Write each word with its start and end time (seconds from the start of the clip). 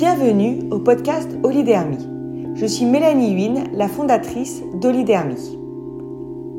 Bienvenue 0.00 0.60
au 0.70 0.78
podcast 0.78 1.30
Olidermy. 1.42 1.98
Je 2.54 2.64
suis 2.64 2.86
Mélanie 2.86 3.32
Huyn, 3.34 3.64
la 3.74 3.86
fondatrice 3.86 4.62
d'Olidermy. 4.80 5.58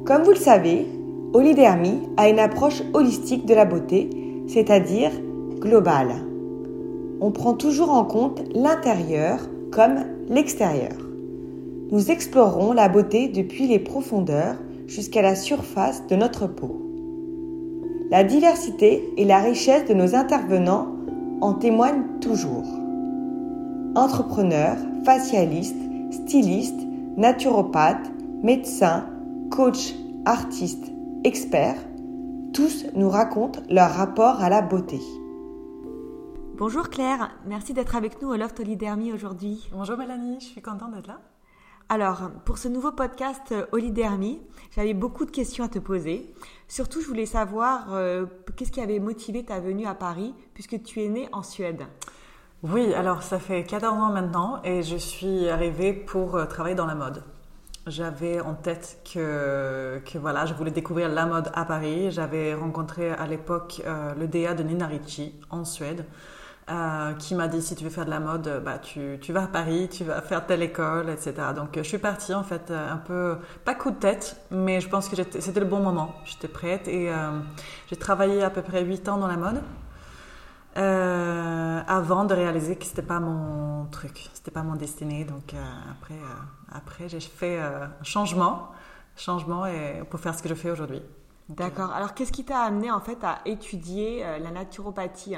Comme 0.06 0.22
vous 0.22 0.30
le 0.30 0.36
savez, 0.36 0.86
Olidermy 1.34 2.04
a 2.18 2.30
une 2.30 2.38
approche 2.38 2.84
holistique 2.94 3.48
de 3.48 3.56
la 3.56 3.66
beauté, 3.66 4.12
c'est-à-dire 4.46 5.10
globale. 5.60 6.24
On 7.20 7.32
prend 7.32 7.56
toujours 7.56 7.90
en 7.90 8.06
compte 8.06 8.44
l'intérieur 8.54 9.40
comme 9.72 10.06
l'extérieur. 10.30 11.00
Nous 11.90 12.12
explorerons 12.12 12.74
la 12.74 12.90
beauté 12.90 13.28
depuis 13.28 13.66
les 13.66 13.80
profondeurs 13.80 14.58
jusqu'à 14.86 15.24
la 15.24 15.34
surface 15.34 16.06
de 16.06 16.16
notre 16.16 16.46
peau. 16.46 16.80
La 18.12 18.24
diversité 18.24 19.12
et 19.18 19.26
la 19.26 19.40
richesse 19.40 19.86
de 19.88 19.96
nos 19.96 20.14
intervenants 20.14 20.90
en 21.42 21.56
témoignent 21.56 22.20
toujours. 22.22 22.81
Entrepreneurs, 23.96 24.78
facialistes, 25.04 25.76
stylistes, 26.12 26.80
naturopathes, 27.18 28.10
médecins, 28.42 29.06
coachs, 29.52 29.94
artistes, 30.26 30.90
experts, 31.26 31.76
tous 32.54 32.86
nous 32.96 33.10
racontent 33.10 33.60
leur 33.70 33.92
rapport 33.92 34.42
à 34.42 34.48
la 34.48 34.62
beauté. 34.62 35.02
Bonjour 36.56 36.90
Claire, 36.90 37.32
merci 37.46 37.74
d'être 37.74 37.98
avec 37.98 38.22
nous 38.22 38.30
au 38.30 38.38
Loft 38.38 38.62
Olidermy 38.62 39.12
aujourd'hui. 39.12 39.70
Bonjour 39.74 39.98
Mélanie, 39.98 40.38
je 40.40 40.46
suis 40.46 40.62
contente 40.62 40.94
d'être 40.94 41.08
là. 41.08 41.20
Alors, 41.90 42.32
pour 42.46 42.60
ce 42.60 42.70
nouveau 42.70 42.94
podcast 42.94 43.54
Olidermy, 43.74 44.40
j'avais 44.74 44.94
beaucoup 44.94 45.26
de 45.26 45.32
questions 45.32 45.66
à 45.66 45.68
te 45.68 45.80
poser. 45.80 46.34
Surtout, 46.70 47.02
je 47.02 47.08
voulais 47.08 47.26
savoir 47.26 47.94
euh, 47.94 48.26
qu'est-ce 48.56 48.72
qui 48.72 48.80
avait 48.80 49.00
motivé 49.00 49.44
ta 49.44 49.60
venue 49.60 49.86
à 49.86 49.96
Paris, 49.96 50.34
puisque 50.54 50.82
tu 50.82 51.02
es 51.02 51.10
née 51.10 51.28
en 51.34 51.44
Suède. 51.44 51.84
Oui, 52.64 52.94
alors 52.94 53.24
ça 53.24 53.40
fait 53.40 53.64
14 53.64 53.98
ans 53.98 54.12
maintenant 54.12 54.62
et 54.64 54.84
je 54.84 54.96
suis 54.96 55.50
arrivée 55.50 55.94
pour 55.94 56.36
euh, 56.36 56.46
travailler 56.46 56.76
dans 56.76 56.86
la 56.86 56.94
mode. 56.94 57.24
J'avais 57.88 58.40
en 58.40 58.54
tête 58.54 59.00
que, 59.12 60.00
que, 60.06 60.20
voilà, 60.20 60.46
je 60.46 60.54
voulais 60.54 60.70
découvrir 60.70 61.10
la 61.10 61.26
mode 61.26 61.50
à 61.56 61.66
Paris. 61.66 62.12
J'avais 62.12 62.54
rencontré 62.54 63.10
à 63.10 63.26
l'époque 63.26 63.82
euh, 63.88 64.14
le 64.14 64.28
DA 64.28 64.54
de 64.54 64.62
Nina 64.62 64.86
Ricci 64.86 65.34
en 65.50 65.66
Suède. 65.66 66.06
Euh, 66.70 67.14
qui 67.14 67.34
m'a 67.34 67.48
dit 67.48 67.64
si 67.64 67.76
tu 67.76 67.84
veux 67.84 67.90
faire 67.90 68.06
de 68.06 68.12
la 68.12 68.20
mode, 68.20 68.62
bah, 68.64 68.78
tu, 68.78 69.18
tu, 69.20 69.34
vas 69.34 69.46
à 69.46 69.48
Paris, 69.48 69.90
tu 69.92 70.04
vas 70.04 70.22
faire 70.22 70.46
telle 70.46 70.62
école, 70.62 71.10
etc. 71.10 71.34
Donc 71.56 71.70
je 71.76 71.82
suis 71.82 71.98
partie 71.98 72.36
en 72.36 72.44
fait 72.44 72.70
un 72.70 72.98
peu, 72.98 73.38
pas 73.66 73.74
coup 73.74 73.90
de 73.90 73.96
tête, 73.96 74.38
mais 74.52 74.80
je 74.80 74.88
pense 74.88 75.10
que 75.10 75.16
c'était 75.16 75.60
le 75.60 75.66
bon 75.66 75.80
moment. 75.80 76.14
J'étais 76.26 76.48
prête 76.48 76.88
et 76.88 77.12
j'ai 77.90 77.96
travaillé 77.96 78.44
à 78.44 78.52
peu 78.52 78.62
près 78.62 78.86
8 78.86 79.10
ans 79.10 79.18
dans 79.18 79.28
la 79.28 79.38
mode. 79.38 79.62
Euh, 80.78 81.82
avant 81.86 82.24
de 82.24 82.34
réaliser 82.34 82.78
que 82.78 82.86
c'était 82.86 83.02
pas 83.02 83.20
mon 83.20 83.86
truc, 83.88 84.30
c'était 84.34 84.52
pas 84.52 84.64
mon 84.64 84.76
destinée. 84.76 85.26
Donc 85.26 85.54
euh, 85.54 85.58
après, 85.92 86.14
euh, 86.14 86.72
après 86.72 87.10
j'ai 87.10 87.20
fait 87.20 87.60
un 87.60 88.04
changement, 88.04 88.70
changement 89.18 89.66
et 89.66 90.04
pour 90.10 90.20
faire 90.20 90.34
ce 90.34 90.42
que 90.42 90.50
je 90.50 90.54
fais 90.54 90.72
aujourd'hui. 90.72 91.02
D'accord. 91.50 91.92
Alors 91.92 92.14
qu'est-ce 92.14 92.32
qui 92.32 92.46
t'a 92.46 92.62
amené 92.62 92.90
en 92.90 93.02
fait 93.02 93.22
à 93.24 93.40
étudier 93.46 94.24
la 94.40 94.52
naturopathie? 94.52 95.36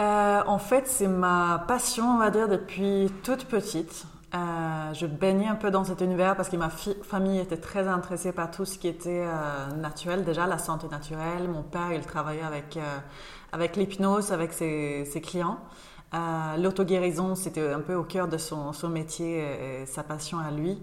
En 0.00 0.58
fait, 0.58 0.86
c'est 0.86 1.08
ma 1.08 1.64
passion, 1.68 2.14
on 2.14 2.18
va 2.18 2.30
dire, 2.30 2.48
depuis 2.48 3.12
toute 3.22 3.44
petite. 3.44 4.06
Je 4.32 5.06
baignais 5.06 5.48
un 5.48 5.54
peu 5.54 5.70
dans 5.70 5.84
cet 5.84 6.00
univers 6.00 6.36
parce 6.36 6.48
que 6.48 6.56
ma 6.56 6.70
famille 6.70 7.38
était 7.38 7.56
très 7.56 7.88
intéressée 7.88 8.32
par 8.32 8.50
tout 8.50 8.64
ce 8.64 8.78
qui 8.78 8.88
était 8.88 9.24
naturel, 9.76 10.24
déjà 10.24 10.46
la 10.46 10.58
santé 10.58 10.86
naturelle. 10.88 11.48
Mon 11.48 11.62
père, 11.62 11.92
il 11.92 12.02
travaillait 12.02 12.42
avec 12.42 12.78
avec 13.52 13.76
l'hypnose, 13.76 14.32
avec 14.32 14.52
ses, 14.52 15.22
clients. 15.22 15.58
Euh, 16.14 16.56
L'auto-guérison, 16.58 17.34
c'était 17.34 17.72
un 17.72 17.80
peu 17.80 17.94
au 17.94 18.04
cœur 18.04 18.28
de 18.28 18.38
son, 18.38 18.72
son 18.72 18.88
métier 18.88 19.82
et, 19.82 19.86
sa 19.86 20.02
passion 20.02 20.38
à 20.38 20.50
lui. 20.50 20.78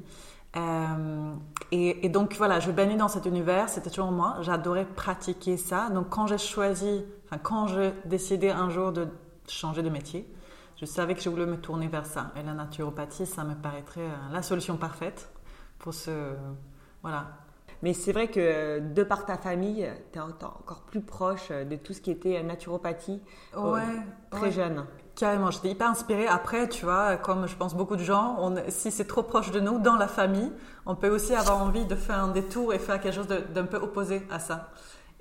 Euh, 0.55 1.33
et, 1.71 2.07
donc 2.09 2.35
voilà, 2.37 2.59
je 2.59 2.71
baignais 2.71 2.95
dans 2.95 3.07
cet 3.07 3.25
univers, 3.25 3.69
c'était 3.69 3.89
toujours 3.89 4.11
moi. 4.11 4.37
J'adorais 4.41 4.85
pratiquer 4.85 5.57
ça. 5.57 5.89
Donc 5.89 6.09
quand 6.09 6.27
j'ai 6.27 6.37
choisi, 6.37 7.05
quand 7.43 7.67
j'ai 7.67 7.93
décidé 8.05 8.49
un 8.49 8.69
jour 8.69 8.91
de 8.91 9.07
changer 9.47 9.83
de 9.83 9.89
métier, 9.89 10.27
je 10.77 10.85
savais 10.85 11.15
que 11.15 11.21
je 11.21 11.29
voulais 11.29 11.45
me 11.45 11.57
tourner 11.57 11.87
vers 11.87 12.05
ça. 12.05 12.31
Et 12.35 12.43
la 12.43 12.53
naturopathie, 12.53 13.25
ça 13.25 13.43
me 13.43 13.55
paraîtrait 13.55 14.01
euh, 14.01 14.33
la 14.33 14.41
solution 14.41 14.77
parfaite 14.77 15.29
pour 15.79 15.93
ce, 15.93 16.33
voilà, 17.01 17.27
mais 17.81 17.93
c'est 17.93 18.11
vrai 18.11 18.29
que 18.29 18.79
de 18.79 19.03
par 19.03 19.25
ta 19.25 19.37
famille, 19.37 19.87
tu 20.11 20.19
es 20.19 20.21
encore 20.21 20.83
plus 20.87 21.01
proche 21.01 21.49
de 21.49 21.75
tout 21.75 21.93
ce 21.93 22.01
qui 22.01 22.11
était 22.11 22.41
naturopathie 22.41 23.21
ouais, 23.55 23.81
très 24.31 24.51
jeune. 24.51 24.85
Carrément, 25.15 25.51
j'étais 25.51 25.69
hyper 25.69 25.89
inspirée. 25.89 26.27
Après, 26.27 26.67
tu 26.67 26.85
vois, 26.85 27.17
comme 27.17 27.47
je 27.47 27.55
pense 27.55 27.75
beaucoup 27.75 27.95
de 27.95 28.03
gens, 28.03 28.37
on, 28.39 28.55
si 28.69 28.91
c'est 28.91 29.05
trop 29.05 29.23
proche 29.23 29.51
de 29.51 29.59
nous, 29.59 29.79
dans 29.79 29.95
la 29.95 30.07
famille, 30.07 30.51
on 30.85 30.95
peut 30.95 31.09
aussi 31.09 31.35
avoir 31.35 31.61
envie 31.61 31.85
de 31.85 31.95
faire 31.95 32.23
un 32.23 32.29
détour 32.29 32.73
et 32.73 32.79
faire 32.79 32.99
quelque 32.99 33.15
chose 33.15 33.27
d'un 33.27 33.65
peu 33.65 33.77
opposé 33.77 34.23
à 34.31 34.39
ça. 34.39 34.71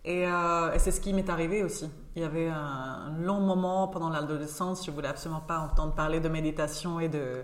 Et, 0.04 0.26
euh, 0.26 0.72
et 0.72 0.78
c'est 0.78 0.91
ce 0.91 1.00
qui 1.00 1.12
m'est 1.12 1.28
arrivé 1.28 1.62
aussi. 1.62 1.91
Il 2.16 2.22
y 2.22 2.25
avait 2.25 2.48
un 2.48 3.12
long 3.19 3.41
moment 3.41 3.88
pendant 3.88 4.08
l'adolescence, 4.08 4.86
je 4.86 4.91
voulais 4.91 5.08
absolument 5.08 5.41
pas 5.41 5.58
entendre 5.58 5.94
parler 5.94 6.20
de 6.20 6.28
méditation 6.28 7.00
et 7.00 7.08
de, 7.08 7.42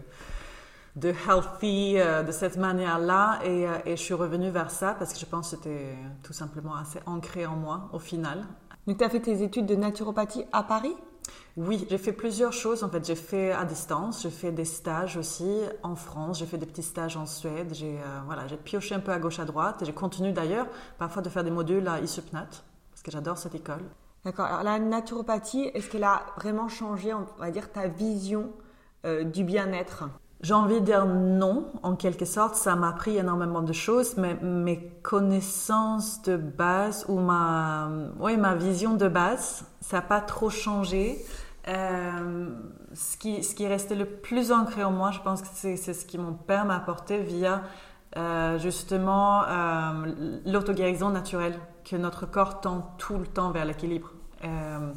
de 0.96 1.08
healthy 1.08 1.98
euh, 1.98 2.22
de 2.22 2.30
cette 2.30 2.56
manière-là. 2.56 3.40
Et, 3.44 3.66
euh, 3.66 3.78
et, 3.84 3.96
je 3.96 4.02
suis 4.02 4.14
revenue 4.14 4.50
vers 4.50 4.70
ça 4.70 4.94
parce 4.98 5.12
que 5.12 5.18
je 5.18 5.26
pense 5.26 5.50
que 5.50 5.56
c'était 5.56 5.96
tout 6.22 6.32
simplement 6.32 6.76
assez 6.76 7.00
ancré 7.06 7.46
en 7.46 7.56
moi 7.56 7.88
au 7.92 7.98
final. 7.98 8.44
Donc, 8.86 8.98
tu 8.98 9.04
as 9.04 9.10
fait 9.10 9.20
tes 9.20 9.42
études 9.42 9.66
de 9.66 9.74
naturopathie 9.74 10.44
à 10.52 10.62
Paris? 10.62 10.94
Oui, 11.56 11.86
j'ai 11.90 11.98
fait 11.98 12.12
plusieurs 12.12 12.52
choses. 12.52 12.84
En 12.84 12.88
fait, 12.88 13.04
j'ai 13.04 13.14
fait 13.14 13.52
à 13.52 13.64
distance, 13.64 14.22
j'ai 14.22 14.30
fait 14.30 14.52
des 14.52 14.64
stages 14.64 15.16
aussi 15.16 15.60
en 15.82 15.96
France, 15.96 16.38
j'ai 16.38 16.46
fait 16.46 16.58
des 16.58 16.66
petits 16.66 16.82
stages 16.82 17.16
en 17.16 17.26
Suède. 17.26 17.72
J'ai 17.74 17.98
euh, 17.98 18.20
voilà, 18.26 18.46
j'ai 18.46 18.56
pioché 18.56 18.94
un 18.94 19.00
peu 19.00 19.12
à 19.12 19.18
gauche 19.18 19.38
à 19.40 19.44
droite 19.44 19.82
et 19.82 19.84
j'ai 19.84 19.92
continué 19.92 20.32
d'ailleurs 20.32 20.66
parfois 20.98 21.22
de 21.22 21.28
faire 21.28 21.44
des 21.44 21.50
modules 21.50 21.86
à 21.88 22.00
ISUPNAT 22.00 22.48
parce 22.90 23.02
que 23.02 23.10
j'adore 23.10 23.36
cette 23.36 23.54
école. 23.54 23.82
D'accord. 24.24 24.46
Alors 24.46 24.62
la 24.62 24.78
naturopathie, 24.78 25.70
est-ce 25.74 25.88
qu'elle 25.90 26.04
a 26.04 26.22
vraiment 26.36 26.68
changé, 26.68 27.14
on 27.14 27.26
va 27.38 27.50
dire, 27.50 27.72
ta 27.72 27.88
vision 27.88 28.52
du 29.04 29.44
bien-être? 29.44 30.04
J'ai 30.42 30.54
envie 30.54 30.80
de 30.80 30.86
dire 30.86 31.04
non, 31.04 31.66
en 31.82 31.96
quelque 31.96 32.24
sorte. 32.24 32.54
Ça 32.54 32.74
m'a 32.74 32.88
appris 32.88 33.18
énormément 33.18 33.60
de 33.60 33.74
choses, 33.74 34.16
mais 34.16 34.34
mes 34.42 34.88
connaissances 35.02 36.22
de 36.22 36.36
base 36.36 37.04
ou 37.08 37.18
ma, 37.18 37.90
oui, 38.18 38.38
ma 38.38 38.54
vision 38.54 38.94
de 38.94 39.08
base, 39.08 39.66
ça 39.82 39.98
n'a 39.98 40.02
pas 40.02 40.20
trop 40.22 40.48
changé. 40.48 41.22
Euh, 41.68 42.48
ce, 42.94 43.18
qui, 43.18 43.44
ce 43.44 43.54
qui 43.54 43.68
le 43.68 44.04
plus 44.06 44.50
ancré 44.50 44.82
en 44.82 44.90
moi, 44.90 45.10
je 45.10 45.20
pense 45.20 45.42
que 45.42 45.48
c'est 45.52 45.76
ce 45.76 46.06
qui 46.06 46.16
mon 46.16 46.32
père 46.32 46.64
m'a 46.64 46.76
apporté 46.76 47.18
via 47.18 47.62
euh, 48.16 48.58
justement 48.58 49.42
euh, 49.44 50.40
l'auto-guérison 50.46 51.10
naturelle, 51.10 51.58
que 51.90 51.96
notre 51.96 52.26
corps 52.26 52.60
tend 52.60 52.94
tout 52.98 53.18
le 53.18 53.26
temps 53.26 53.50
vers 53.50 53.64
l'équilibre. 53.64 54.12
Euh, 54.44 54.92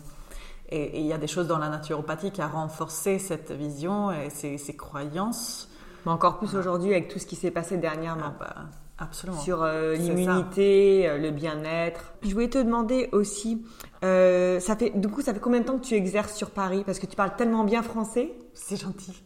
et 0.70 1.00
il 1.00 1.06
y 1.06 1.14
a 1.14 1.18
des 1.18 1.28
choses 1.28 1.48
dans 1.48 1.59
la 1.59 1.70
naturopathie 1.70 2.31
qui 2.31 2.42
a 2.42 2.48
renforcé 2.48 3.20
cette 3.20 3.52
vision 3.52 4.12
et 4.12 4.30
ces, 4.30 4.76
croyances. 4.76 5.70
Mais 6.06 6.12
encore 6.12 6.40
plus 6.40 6.56
aujourd'hui 6.56 6.92
avec 6.92 7.09
tout 7.09 7.20
ce 7.20 7.26
qui 7.26 7.36
s'est 7.36 7.52
passé 7.52 7.78
dernièrement. 7.78 8.34
Ah 8.34 8.36
bah, 8.40 8.56
absolument. 8.98 9.40
Sur 9.40 9.62
euh, 9.62 9.96
l'immunité, 9.96 11.08
euh, 11.08 11.18
le 11.18 11.31
bien-être. 11.31 12.14
Je 12.24 12.34
voulais 12.34 12.50
te 12.50 12.58
demander 12.58 13.10
aussi, 13.12 13.64
euh, 14.04 14.60
ça 14.60 14.75
fait, 14.75 14.90
du 14.92 15.08
coup, 15.10 15.22
ça 15.22 15.34
fait 15.34 15.40
combien 15.40 15.60
de 15.60 15.66
temps 15.66 15.78
que 15.78 15.86
tu 15.86 15.94
exerces 15.94 16.36
sur 16.36 16.50
Paris? 16.50 16.84
Parce 16.86 17.00
que 17.00 17.06
tu 17.06 17.16
parles 17.16 17.36
tellement 17.36 17.66
bien 17.66 17.84
français. 17.84 18.34
C'est 18.54 18.78
gentil. 18.78 19.24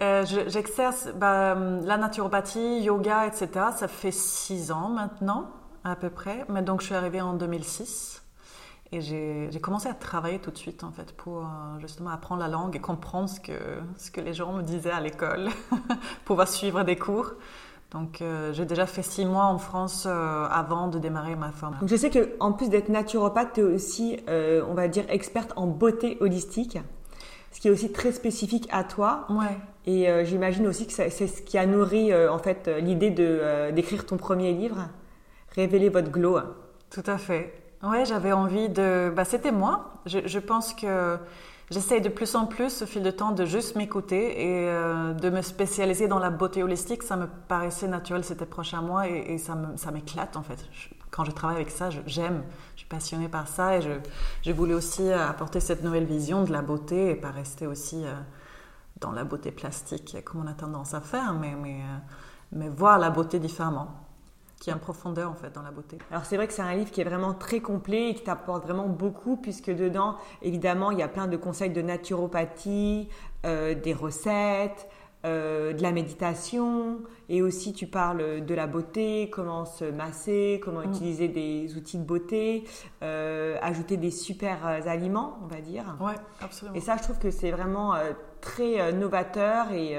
J'exerce 0.00 1.08
bah, 1.16 1.54
la 1.54 1.98
naturopathie, 1.98 2.82
yoga, 2.82 3.26
etc. 3.26 3.48
Ça 3.76 3.88
fait 3.88 4.12
six 4.12 4.70
ans 4.70 4.88
maintenant, 4.88 5.50
à 5.88 5.96
peu 5.96 6.10
près. 6.10 6.44
Mais 6.48 6.62
donc, 6.62 6.80
je 6.80 6.86
suis 6.86 6.94
arrivée 6.94 7.20
en 7.20 7.34
2006. 7.34 8.22
Et 8.90 9.02
j'ai 9.02 9.60
commencé 9.60 9.88
à 9.88 9.94
travailler 9.94 10.38
tout 10.38 10.50
de 10.50 10.56
suite, 10.56 10.82
en 10.82 10.90
fait, 10.90 11.12
pour 11.12 11.38
euh, 11.40 11.78
justement 11.78 12.10
apprendre 12.10 12.40
la 12.40 12.48
langue 12.48 12.74
et 12.74 12.78
comprendre 12.78 13.28
ce 13.28 13.38
que, 13.38 13.52
ce 13.98 14.10
que 14.10 14.20
les 14.22 14.32
gens 14.32 14.52
me 14.54 14.62
disaient 14.62 14.90
à 14.90 15.00
l'école, 15.00 15.48
pouvoir 16.24 16.48
suivre 16.48 16.82
des 16.84 16.96
cours. 16.96 17.32
Donc, 17.90 18.22
euh, 18.22 18.52
j'ai 18.54 18.64
déjà 18.64 18.86
fait 18.86 19.02
six 19.02 19.26
mois 19.26 19.44
en 19.44 19.58
France 19.58 20.06
euh, 20.06 20.46
avant 20.50 20.88
de 20.88 20.98
démarrer 20.98 21.36
ma 21.36 21.52
formation. 21.52 21.80
Donc, 21.80 21.90
je 21.90 21.96
sais 21.96 22.10
qu'en 22.10 22.52
plus 22.52 22.70
d'être 22.70 22.88
naturopathe, 22.88 23.54
tu 23.54 23.60
es 23.60 23.62
aussi, 23.62 24.20
on 24.26 24.72
va 24.72 24.88
dire, 24.88 25.04
experte 25.10 25.52
en 25.56 25.66
beauté 25.66 26.16
holistique, 26.20 26.78
ce 27.52 27.60
qui 27.60 27.68
est 27.68 27.70
aussi 27.70 27.92
très 27.92 28.12
spécifique 28.12 28.68
à 28.70 28.84
toi. 28.84 29.26
Ouais. 29.28 29.58
Et 29.84 30.06
j'imagine 30.24 30.66
aussi 30.66 30.86
que 30.86 30.92
c'est 30.92 31.10
ce 31.10 31.42
qui 31.42 31.58
a 31.58 31.66
nourri, 31.66 32.14
en 32.14 32.38
fait, 32.38 32.70
l'idée 32.80 33.10
d'écrire 33.10 34.06
ton 34.06 34.16
premier 34.16 34.52
livre, 34.52 34.88
Révéler 35.54 35.88
votre 35.88 36.10
glow. 36.10 36.38
Tout 36.90 37.04
à 37.06 37.18
fait. 37.18 37.54
Ouais, 37.82 38.04
j'avais 38.04 38.32
envie 38.32 38.68
de. 38.68 39.12
Bah, 39.14 39.24
c'était 39.24 39.52
moi. 39.52 39.94
Je, 40.06 40.20
je, 40.26 40.38
pense 40.38 40.74
que 40.74 41.18
J'essaye 41.70 42.00
de 42.00 42.08
plus 42.08 42.34
en 42.34 42.46
plus, 42.46 42.80
au 42.80 42.86
fil 42.86 43.02
de 43.02 43.10
temps, 43.10 43.32
de 43.32 43.44
juste 43.44 43.76
m'écouter 43.76 44.40
et 44.40 44.68
euh, 44.70 45.12
de 45.12 45.28
me 45.28 45.42
spécialiser 45.42 46.08
dans 46.08 46.18
la 46.18 46.30
beauté 46.30 46.62
holistique. 46.62 47.02
Ça 47.02 47.16
me 47.16 47.26
paraissait 47.26 47.88
naturel, 47.88 48.24
c'était 48.24 48.46
proche 48.46 48.72
à 48.72 48.80
moi 48.80 49.06
et, 49.06 49.36
ça 49.36 49.54
m'éclate 49.92 50.36
en 50.36 50.42
fait. 50.42 50.64
quand 51.10 51.24
je 51.24 51.30
travaille 51.30 51.56
avec 51.56 51.70
ça, 51.70 51.90
j'aime, 52.06 52.42
je, 52.74 52.80
suis 52.80 52.88
passionnée 52.88 53.28
par 53.28 53.48
ça 53.48 53.76
et 53.76 53.82
je, 53.82 53.90
je, 54.42 54.52
voulais 54.52 54.72
aussi 54.72 55.12
apporter 55.12 55.60
cette 55.60 55.84
nouvelle 55.84 56.06
vision 56.06 56.42
de 56.44 56.52
la 56.52 56.62
beauté 56.62 57.10
et 57.10 57.14
pas 57.14 57.30
rester 57.30 57.66
aussi 57.66 58.02
euh, 58.02 58.14
dans 59.00 59.12
la 59.12 59.24
beauté 59.24 59.50
plastique 59.50 60.16
comme 60.24 60.44
on 60.44 60.46
a 60.46 60.54
tendance 60.54 60.94
à 60.94 61.02
faire, 61.02 61.34
mais, 61.34 61.54
mais, 61.54 61.80
euh, 61.80 61.98
mais 62.52 62.70
voir 62.70 62.98
la 62.98 63.10
beauté 63.10 63.38
différemment 63.38 64.07
qui 64.60 64.70
a 64.70 64.74
une 64.74 64.80
profondeur 64.80 65.30
en 65.30 65.34
fait 65.34 65.54
dans 65.54 65.62
la 65.62 65.70
beauté. 65.70 65.98
Alors 66.10 66.24
c'est 66.24 66.36
vrai 66.36 66.46
que 66.46 66.52
c'est 66.52 66.62
un 66.62 66.74
livre 66.74 66.90
qui 66.90 67.00
est 67.00 67.04
vraiment 67.04 67.34
très 67.34 67.60
complet 67.60 68.10
et 68.10 68.14
qui 68.14 68.24
t'apporte 68.24 68.64
vraiment 68.64 68.88
beaucoup 68.88 69.36
puisque 69.36 69.70
dedans 69.70 70.16
évidemment 70.42 70.90
il 70.90 70.98
y 70.98 71.02
a 71.02 71.08
plein 71.08 71.28
de 71.28 71.36
conseils 71.36 71.70
de 71.70 71.82
naturopathie, 71.82 73.08
euh, 73.46 73.74
des 73.74 73.94
recettes, 73.94 74.88
euh, 75.24 75.72
de 75.72 75.82
la 75.82 75.92
méditation 75.92 77.00
et 77.28 77.42
aussi 77.42 77.72
tu 77.72 77.86
parles 77.86 78.44
de 78.44 78.54
la 78.54 78.66
beauté, 78.66 79.30
comment 79.30 79.64
se 79.64 79.84
masser, 79.84 80.60
comment 80.62 80.80
mm. 80.80 80.90
utiliser 80.90 81.28
des 81.28 81.76
outils 81.76 81.98
de 81.98 82.04
beauté, 82.04 82.64
euh, 83.02 83.58
ajouter 83.62 83.96
des 83.96 84.10
super 84.10 84.64
aliments 84.64 85.38
on 85.44 85.46
va 85.46 85.60
dire. 85.60 85.96
Ouais, 86.00 86.14
absolument. 86.40 86.76
Et 86.76 86.80
ça 86.80 86.96
je 86.96 87.02
trouve 87.04 87.18
que 87.18 87.30
c'est 87.30 87.52
vraiment 87.52 87.94
très 88.40 88.92
novateur 88.92 89.70
et 89.70 89.96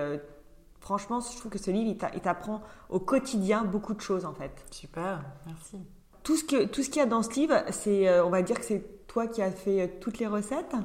franchement, 0.80 1.20
je 1.20 1.38
trouve 1.38 1.52
que 1.52 1.60
ce 1.60 1.72
livre, 1.72 1.96
il 2.14 2.22
t'apprend 2.22 2.62
au 2.90 3.00
quotidien 3.00 3.64
beaucoup 3.64 3.94
de 3.94 4.02
choses 4.02 4.26
en 4.26 4.34
fait. 4.34 4.52
Super, 4.72 5.22
merci. 5.46 5.78
Tout 6.24 6.36
ce 6.36 6.44
que 6.44 6.66
tout 6.66 6.84
ce 6.84 6.90
qu'il 6.90 7.00
y 7.00 7.04
a 7.04 7.06
dans 7.06 7.24
ce 7.24 7.31
livre, 7.31 7.56
c'est, 7.70 8.08
euh, 8.08 8.26
on 8.26 8.30
va 8.30 8.42
dire 8.42 8.60
que 8.60 8.66
c'est 8.66 8.84
toi 9.08 9.26
qui 9.28 9.42
as 9.42 9.52
fait 9.52 9.81
euh, 9.81 9.88
toutes 10.00 10.20
les 10.20 10.28
recettes? 10.28 10.76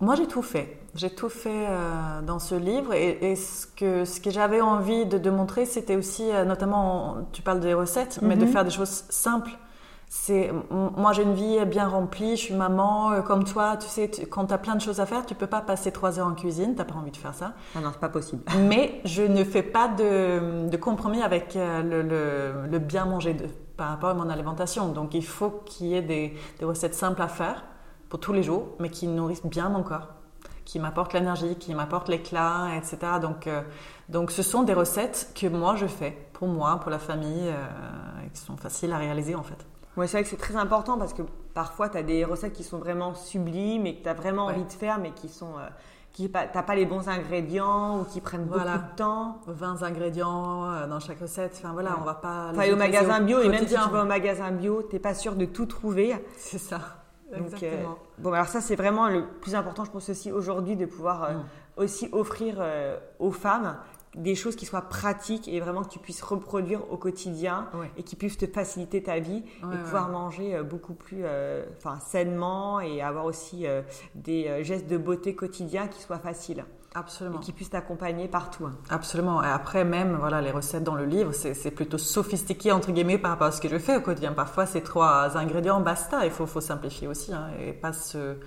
Moi, 0.00 0.14
j'ai 0.14 0.26
tout 0.26 0.42
fait. 0.42 0.78
J'ai 0.94 1.10
tout 1.10 1.28
fait 1.28 1.66
euh, 1.68 2.22
dans 2.22 2.38
ce 2.38 2.54
livre. 2.54 2.94
Et, 2.94 3.36
ce 3.36 3.66
que, 3.66 4.04
ce 4.04 4.20
que 4.20 4.30
j'avais 4.30 4.60
envie 4.60 5.06
de, 5.06 5.30
montrer, 5.30 5.66
c'était 5.66 5.96
aussi, 5.96 6.24
notamment, 6.46 7.28
tu 7.32 7.42
parles 7.42 7.60
des 7.60 7.74
recettes, 7.74 8.20
mais 8.22 8.36
de 8.36 8.46
mhm. 8.46 8.52
faire 8.52 8.64
des 8.64 8.70
choses 8.70 9.04
simples 9.10 9.52
c'est 10.12 10.50
moi 10.70 11.12
j'ai 11.12 11.22
une 11.22 11.34
vie 11.34 11.64
bien 11.66 11.86
remplie, 11.86 12.32
je 12.32 12.42
suis 12.42 12.54
maman 12.54 13.12
euh, 13.12 13.22
comme 13.22 13.44
toi, 13.44 13.76
tu 13.76 13.86
sais 13.86 14.10
quand 14.28 14.46
tu 14.46 14.52
as 14.52 14.58
plein 14.58 14.74
de 14.74 14.80
choses 14.80 14.98
à 14.98 15.06
faire, 15.06 15.24
tu 15.24 15.36
peux 15.36 15.46
pas 15.46 15.60
passer 15.60 15.92
trois 15.92 16.18
heures 16.18 16.26
en 16.26 16.34
cuisine, 16.34 16.74
t'as 16.74 16.84
pas 16.84 16.96
envie 16.96 17.12
de 17.12 17.16
faire 17.16 17.32
ça. 17.32 17.52
Ah 17.76 17.80
non, 17.80 17.90
c'est 17.92 18.00
pas 18.00 18.08
possible. 18.08 18.42
Mais 18.58 19.00
je 19.04 19.22
ne 19.22 19.44
fais 19.44 19.62
pas 19.62 19.86
de, 19.86 20.68
de 20.68 20.76
compromis 20.76 21.22
avec 21.22 21.54
euh, 21.54 21.82
le, 21.82 22.02
le, 22.02 22.66
le, 22.68 22.78
bien 22.80 23.04
manger 23.06 23.34
de, 23.34 23.46
par 23.76 23.90
rapport 23.90 24.10
à 24.10 24.14
mon 24.14 24.28
alimentation. 24.28 24.88
Donc 24.88 25.14
il 25.14 25.24
faut 25.24 25.62
qu'il 25.64 25.86
y 25.86 25.94
ait 25.94 26.02
des, 26.02 26.34
des 26.58 26.64
recettes 26.64 26.96
simples 26.96 27.22
à 27.22 27.28
faire 27.28 27.64
pour 28.08 28.18
tous 28.18 28.32
les 28.32 28.42
jours, 28.42 28.70
mais 28.80 28.90
qui 28.90 29.06
nourrissent 29.06 29.46
bien 29.46 29.68
mon 29.68 29.84
corps 29.84 30.08
qui 30.64 30.78
m'apportent 30.78 31.14
l'énergie, 31.14 31.56
qui 31.56 31.74
m'apportent 31.74 32.08
l'éclat, 32.08 32.68
etc. 32.76 32.98
Donc, 33.20 33.48
euh, 33.48 33.62
donc 34.08 34.30
ce 34.30 34.42
sont 34.42 34.62
des 34.62 34.72
recettes 34.72 35.32
que 35.34 35.48
moi 35.48 35.74
je 35.74 35.86
fais 35.86 36.16
pour 36.32 36.46
moi, 36.46 36.78
pour 36.80 36.92
la 36.92 37.00
famille, 37.00 37.48
euh, 37.48 38.28
qui 38.32 38.40
sont 38.40 38.56
faciles 38.56 38.92
à 38.92 38.98
réaliser 38.98 39.34
en 39.34 39.42
fait. 39.42 39.66
Oui, 39.96 40.06
c'est 40.06 40.18
vrai 40.18 40.22
que 40.22 40.28
c'est 40.28 40.36
très 40.36 40.56
important 40.56 40.98
parce 40.98 41.12
que 41.12 41.22
parfois 41.54 41.88
tu 41.88 41.98
as 41.98 42.02
des 42.02 42.24
recettes 42.24 42.52
qui 42.52 42.62
sont 42.62 42.78
vraiment 42.78 43.14
sublimes 43.14 43.86
et 43.86 43.96
que 43.96 44.02
tu 44.02 44.08
as 44.08 44.14
vraiment 44.14 44.46
envie 44.46 44.64
de 44.64 44.72
faire, 44.72 44.98
mais 44.98 45.10
qui 45.10 45.28
sont. 45.28 45.58
Euh, 45.58 45.68
qui 46.12 46.28
t'as 46.28 46.62
pas 46.62 46.74
les 46.74 46.86
bons 46.86 47.08
ingrédients 47.08 48.00
ou 48.00 48.04
qui 48.04 48.20
prennent 48.20 48.44
beaucoup 48.44 48.64
de 48.64 48.96
temps. 48.96 49.40
20 49.46 49.84
ingrédients 49.84 50.64
euh, 50.64 50.86
dans 50.88 50.98
chaque 50.98 51.20
recette. 51.20 51.52
Enfin 51.56 51.72
voilà, 51.72 51.96
on 52.00 52.04
va 52.04 52.14
pas. 52.14 52.48
Enfin, 52.50 52.72
au 52.72 52.76
magasin 52.76 53.20
bio 53.20 53.40
et 53.40 53.48
même 53.48 53.66
si 53.66 53.74
tu 53.74 53.90
vas 53.90 54.02
au 54.02 54.06
magasin 54.06 54.50
bio, 54.50 54.82
t'es 54.82 54.98
pas 54.98 55.14
sûr 55.14 55.36
de 55.36 55.44
tout 55.44 55.66
trouver. 55.66 56.16
C'est 56.36 56.58
ça. 56.58 56.80
Donc, 57.36 57.62
euh, 57.62 57.84
bon, 58.18 58.32
alors 58.32 58.48
ça 58.48 58.60
c'est 58.60 58.74
vraiment 58.74 59.08
le 59.08 59.24
plus 59.24 59.54
important, 59.54 59.84
je 59.84 59.92
pense 59.92 60.08
aussi 60.08 60.32
aujourd'hui 60.32 60.74
de 60.74 60.84
pouvoir 60.84 61.30
mm. 61.30 61.44
aussi 61.76 62.08
offrir 62.10 62.60
aux 63.20 63.30
femmes 63.30 63.76
des 64.14 64.34
choses 64.34 64.56
qui 64.56 64.66
soient 64.66 64.82
pratiques 64.82 65.46
et 65.46 65.60
vraiment 65.60 65.82
que 65.82 65.88
tu 65.88 65.98
puisses 65.98 66.22
reproduire 66.22 66.90
au 66.90 66.96
quotidien 66.96 67.68
et 67.96 68.02
qui 68.02 68.16
puissent 68.16 68.38
te 68.38 68.46
faciliter 68.46 69.02
ta 69.02 69.18
vie 69.20 69.44
et 69.62 69.76
pouvoir 69.84 70.08
manger 70.08 70.56
euh, 70.56 70.62
beaucoup 70.62 70.94
plus 70.94 71.22
euh, 71.22 71.64
enfin 71.76 71.98
sainement 72.00 72.80
et 72.80 73.02
avoir 73.02 73.24
aussi 73.24 73.66
euh, 73.66 73.82
des 74.14 74.64
gestes 74.64 74.88
de 74.88 74.96
beauté 74.96 75.34
quotidiens 75.34 75.86
qui 75.86 76.02
soient 76.02 76.18
faciles. 76.18 76.64
Absolument. 76.92 77.38
Et 77.38 77.40
qui 77.40 77.52
puissent 77.52 77.70
t'accompagner 77.70 78.26
partout. 78.26 78.66
Hein. 78.66 78.72
Absolument. 78.88 79.44
Et 79.44 79.46
après, 79.46 79.84
même, 79.84 80.16
voilà, 80.16 80.40
les 80.40 80.50
recettes 80.50 80.82
dans 80.82 80.96
le 80.96 81.04
livre, 81.04 81.30
c'est 81.32 81.70
plutôt 81.70 81.98
sophistiqué, 81.98 82.72
entre 82.72 82.90
guillemets, 82.90 83.16
par 83.16 83.30
rapport 83.30 83.46
à 83.46 83.52
ce 83.52 83.60
que 83.60 83.68
je 83.68 83.78
fais 83.78 83.96
au 83.96 84.00
quotidien. 84.00 84.32
Parfois, 84.32 84.66
c'est 84.66 84.80
trois 84.80 85.36
ingrédients, 85.36 85.80
basta. 85.80 86.24
Il 86.24 86.32
faut, 86.32 86.46
faut 86.46 86.60
simplifier 86.60 87.06
aussi, 87.06 87.32
hein, 87.32 87.50
et 87.60 87.72
pas 87.72 87.92
se 87.92 88.38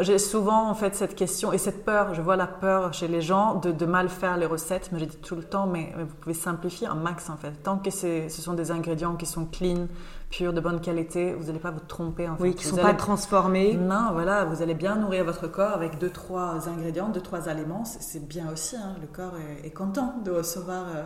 j'ai 0.00 0.18
souvent 0.18 0.70
en 0.70 0.74
fait 0.74 0.94
cette 0.94 1.14
question 1.14 1.52
et 1.52 1.58
cette 1.58 1.84
peur, 1.84 2.14
je 2.14 2.22
vois 2.22 2.36
la 2.36 2.46
peur 2.46 2.94
chez 2.94 3.08
les 3.08 3.20
gens 3.20 3.56
de, 3.56 3.72
de 3.72 3.86
mal 3.86 4.08
faire 4.08 4.38
les 4.38 4.46
recettes, 4.46 4.90
mais 4.90 4.98
je 4.98 5.04
dis 5.04 5.18
tout 5.18 5.36
le 5.36 5.44
temps, 5.44 5.66
mais, 5.66 5.92
vous 5.98 6.14
pouvez 6.14 6.34
simplifier 6.34 6.86
un 6.86 6.94
max 6.94 7.28
en 7.28 7.36
fait. 7.36 7.52
Tant 7.62 7.78
que 7.78 7.90
ce 7.90 8.28
sont 8.28 8.54
des 8.54 8.70
ingrédients 8.70 9.16
qui 9.16 9.26
sont 9.26 9.44
clean, 9.44 9.86
purs, 10.30 10.54
de 10.54 10.60
bonne 10.60 10.80
qualité, 10.80 11.34
vous 11.34 11.44
n'allez 11.44 11.58
pas 11.58 11.70
vous 11.70 11.80
tromper 11.80 12.26
en 12.26 12.36
fait. 12.36 12.42
Oui, 12.42 12.54
qui 12.54 12.66
ne 12.66 12.70
sont 12.70 12.82
pas 12.82 12.94
transformés. 12.94 13.74
Non, 13.74 14.12
voilà, 14.12 14.46
vous 14.46 14.62
allez 14.62 14.74
bien 14.74 14.96
nourrir 14.96 15.24
votre 15.24 15.46
corps 15.46 15.74
avec 15.74 15.98
deux, 15.98 16.10
trois 16.10 16.68
ingrédients, 16.68 17.10
deux, 17.10 17.20
trois 17.20 17.48
aliments. 17.48 17.84
C'est 17.84 18.26
bien 18.26 18.50
aussi, 18.50 18.76
hein. 18.76 18.96
le 19.00 19.06
corps 19.06 19.34
est, 19.62 19.70
content 19.72 20.14
de 20.24 20.30
recevoir 20.30 20.86
euh, 20.94 21.02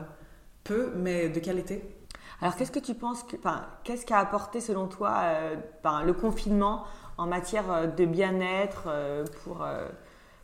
peu, 0.62 0.92
mais 0.96 1.28
de 1.28 1.40
qualité. 1.40 1.96
Alors 2.40 2.54
qu'est-ce 2.54 2.70
que 2.70 2.78
tu 2.78 2.94
penses 2.94 3.24
que, 3.24 3.36
qu'est-ce 3.84 4.06
qu'a 4.06 4.18
apporté 4.18 4.60
selon 4.60 4.86
toi 4.86 5.12
euh, 5.24 5.56
le 6.04 6.12
confinement 6.12 6.84
en 7.20 7.26
matière 7.26 7.70
euh, 7.70 7.86
de 7.86 8.06
bien-être 8.06 8.84
euh, 8.86 9.24
pour, 9.44 9.62
euh, 9.62 9.86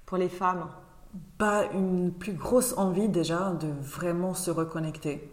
pour 0.04 0.18
les 0.18 0.28
femmes 0.28 0.68
Pas 1.38 1.64
une 1.72 2.12
plus 2.12 2.34
grosse 2.34 2.76
envie 2.76 3.08
déjà 3.08 3.52
de 3.52 3.68
vraiment 3.80 4.34
se 4.34 4.50
reconnecter 4.50 5.32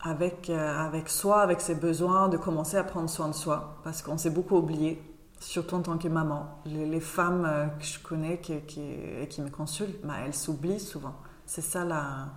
avec, 0.00 0.50
avec 0.50 1.08
soi, 1.08 1.40
avec 1.40 1.60
ses 1.60 1.74
besoins, 1.74 2.28
de 2.28 2.36
commencer 2.36 2.76
à 2.76 2.84
prendre 2.84 3.08
soin 3.08 3.28
de 3.28 3.34
soi, 3.34 3.80
parce 3.82 4.02
qu'on 4.02 4.18
s'est 4.18 4.30
beaucoup 4.30 4.56
oublié, 4.56 5.02
surtout 5.40 5.74
en 5.74 5.82
tant 5.82 5.98
que 5.98 6.06
maman. 6.06 6.60
Les, 6.66 7.00
femmes 7.00 7.70
que 7.76 7.84
je 7.84 7.98
connais 7.98 8.38
qui, 8.38 8.60
qui, 8.60 8.84
qui 9.28 9.42
me 9.42 9.48
consultent, 9.48 10.04
bah, 10.04 10.14
elles 10.24 10.34
s'oublient 10.34 10.78
souvent. 10.78 11.14
C'est 11.44 11.62
ça 11.62 11.84
la, 11.84 12.28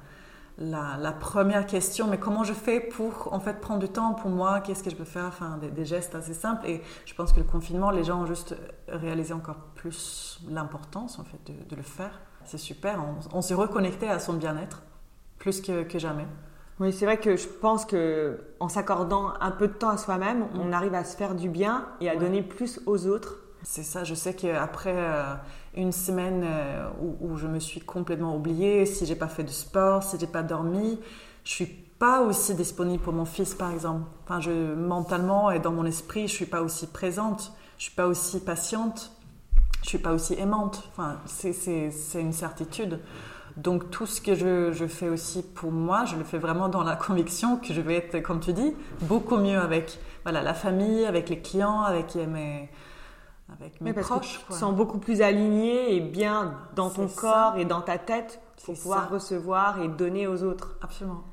la, 0.59 1.11
première 1.11 1.65
question, 1.65 2.07
mais 2.07 2.17
comment 2.17 2.43
je 2.43 2.53
fais 2.53 2.79
pour 2.79 3.33
en 3.33 3.39
fait 3.39 3.61
prendre 3.61 3.79
du 3.79 3.89
temps 3.89 4.13
pour 4.13 4.29
moi? 4.29 4.59
Qu'est-ce 4.59 4.83
que 4.83 4.89
je 4.89 4.95
peux 4.95 5.05
faire? 5.05 5.25
Enfin, 5.25 5.57
des, 5.57 5.85
gestes 5.85 6.15
assez 6.15 6.33
simples. 6.33 6.67
Et 6.67 6.81
je 7.05 7.13
pense 7.13 7.31
que 7.31 7.39
le 7.39 7.45
confinement, 7.45 7.91
les 7.91 8.03
gens 8.03 8.21
ont 8.21 8.25
juste 8.25 8.55
réalisé 8.87 9.33
encore 9.33 9.57
plus 9.75 10.39
l'importance 10.49 11.19
en 11.19 11.23
fait 11.23 11.39
de, 11.69 11.75
le 11.75 11.81
faire. 11.81 12.19
C'est 12.45 12.57
super. 12.57 12.99
On, 13.33 13.41
s'est 13.41 13.53
reconnecté 13.53 14.09
à 14.09 14.19
son 14.19 14.33
bien-être 14.33 14.81
plus 15.37 15.61
que, 15.61 15.99
jamais. 15.99 16.25
Oui, 16.79 16.91
c'est 16.91 17.05
vrai 17.05 17.17
que 17.17 17.35
je 17.37 17.47
pense 17.47 17.85
que 17.85 18.39
en 18.59 18.69
s'accordant 18.69 19.33
un 19.39 19.51
peu 19.51 19.67
de 19.67 19.73
temps 19.73 19.89
à 19.89 19.97
soi-même, 19.97 20.45
on 20.55 20.65
mm. 20.65 20.73
arrive 20.73 20.93
à 20.93 21.03
se 21.03 21.15
faire 21.15 21.35
du 21.35 21.49
bien 21.49 21.87
et 22.01 22.09
à 22.09 22.15
donner 22.15 22.41
plus 22.41 22.81
aux 22.85 23.07
autres. 23.07 23.35
C'est 23.63 23.83
ça. 23.83 24.03
Je 24.03 24.13
sais 24.13 24.33
qu'après 24.33 24.95
euh, 24.95 25.35
une 25.75 25.91
semaine 25.91 26.43
euh, 26.45 26.89
où, 27.21 27.37
je 27.37 27.47
me 27.47 27.59
suis 27.59 27.79
complètement 27.79 28.35
oubliée, 28.35 28.85
si 28.85 29.05
j'ai 29.05 29.15
pas 29.15 29.27
fait 29.27 29.43
de 29.43 29.49
sport, 29.49 30.03
si 30.03 30.17
j'ai 30.19 30.27
pas 30.27 30.43
dormi, 30.43 30.99
je 31.43 31.51
suis 31.51 31.65
pas 31.65 32.21
aussi 32.21 32.55
disponible 32.55 33.03
pour 33.03 33.13
mon 33.13 33.25
fils 33.25 33.53
par 33.53 33.71
exemple. 33.71 34.03
Enfin, 34.23 34.39
je, 34.39 34.73
mentalement 34.73 35.51
et 35.51 35.59
dans 35.59 35.71
mon 35.71 35.85
esprit, 35.85 36.27
je 36.27 36.33
suis 36.33 36.45
pas 36.45 36.61
aussi 36.61 36.87
présente, 36.87 37.53
je 37.77 37.83
suis 37.83 37.95
pas 37.95 38.07
aussi 38.07 38.39
patiente, 38.39 39.11
je 39.83 39.89
suis 39.89 39.97
pas 39.97 40.13
aussi 40.13 40.33
aimante. 40.33 40.83
Enfin, 40.91 41.19
c'est 41.25 41.91
une 42.15 42.33
certitude. 42.33 42.99
Donc 43.57 43.91
tout 43.91 44.05
ce 44.05 44.21
que 44.21 44.35
je, 44.35 44.71
je, 44.71 44.87
fais 44.87 45.09
aussi 45.09 45.43
pour 45.43 45.71
moi, 45.71 46.05
je 46.05 46.15
le 46.15 46.23
fais 46.23 46.37
vraiment 46.37 46.69
dans 46.69 46.83
la 46.83 46.95
conviction 47.07 47.57
que 47.57 47.73
je 47.73 47.81
vais 47.81 47.95
être, 47.95 48.19
comme 48.21 48.39
tu 48.39 48.53
dis, 48.53 48.73
beaucoup 49.01 49.37
mieux 49.37 49.59
avec 49.59 49.99
voilà, 50.23 50.41
la 50.41 50.53
famille, 50.53 51.05
avec 51.05 51.29
les 51.29 51.39
clients, 51.39 51.81
avec 51.81 52.15
mes, 52.15 52.69
avec 53.53 53.81
mes 53.81 53.93
proches. 53.93 54.39
tu 54.39 54.45
te 54.45 54.53
sens 54.53 54.75
beaucoup 54.75 54.99
plus 54.99 55.21
aligné 55.21 55.95
et 55.95 56.01
bien 56.01 56.57
dans 56.75 56.89
ton 56.89 57.07
corps 57.07 57.57
et 57.57 57.65
dans 57.65 57.81
ta 57.81 57.97
tête 57.97 58.41
pour 58.65 58.75
pouvoir 58.75 59.09
recevoir 59.09 59.81
et 59.81 59.87
donner 59.87 60.27
aux 60.27 60.43
autres. 60.43 60.77
Absolument. 60.81 61.23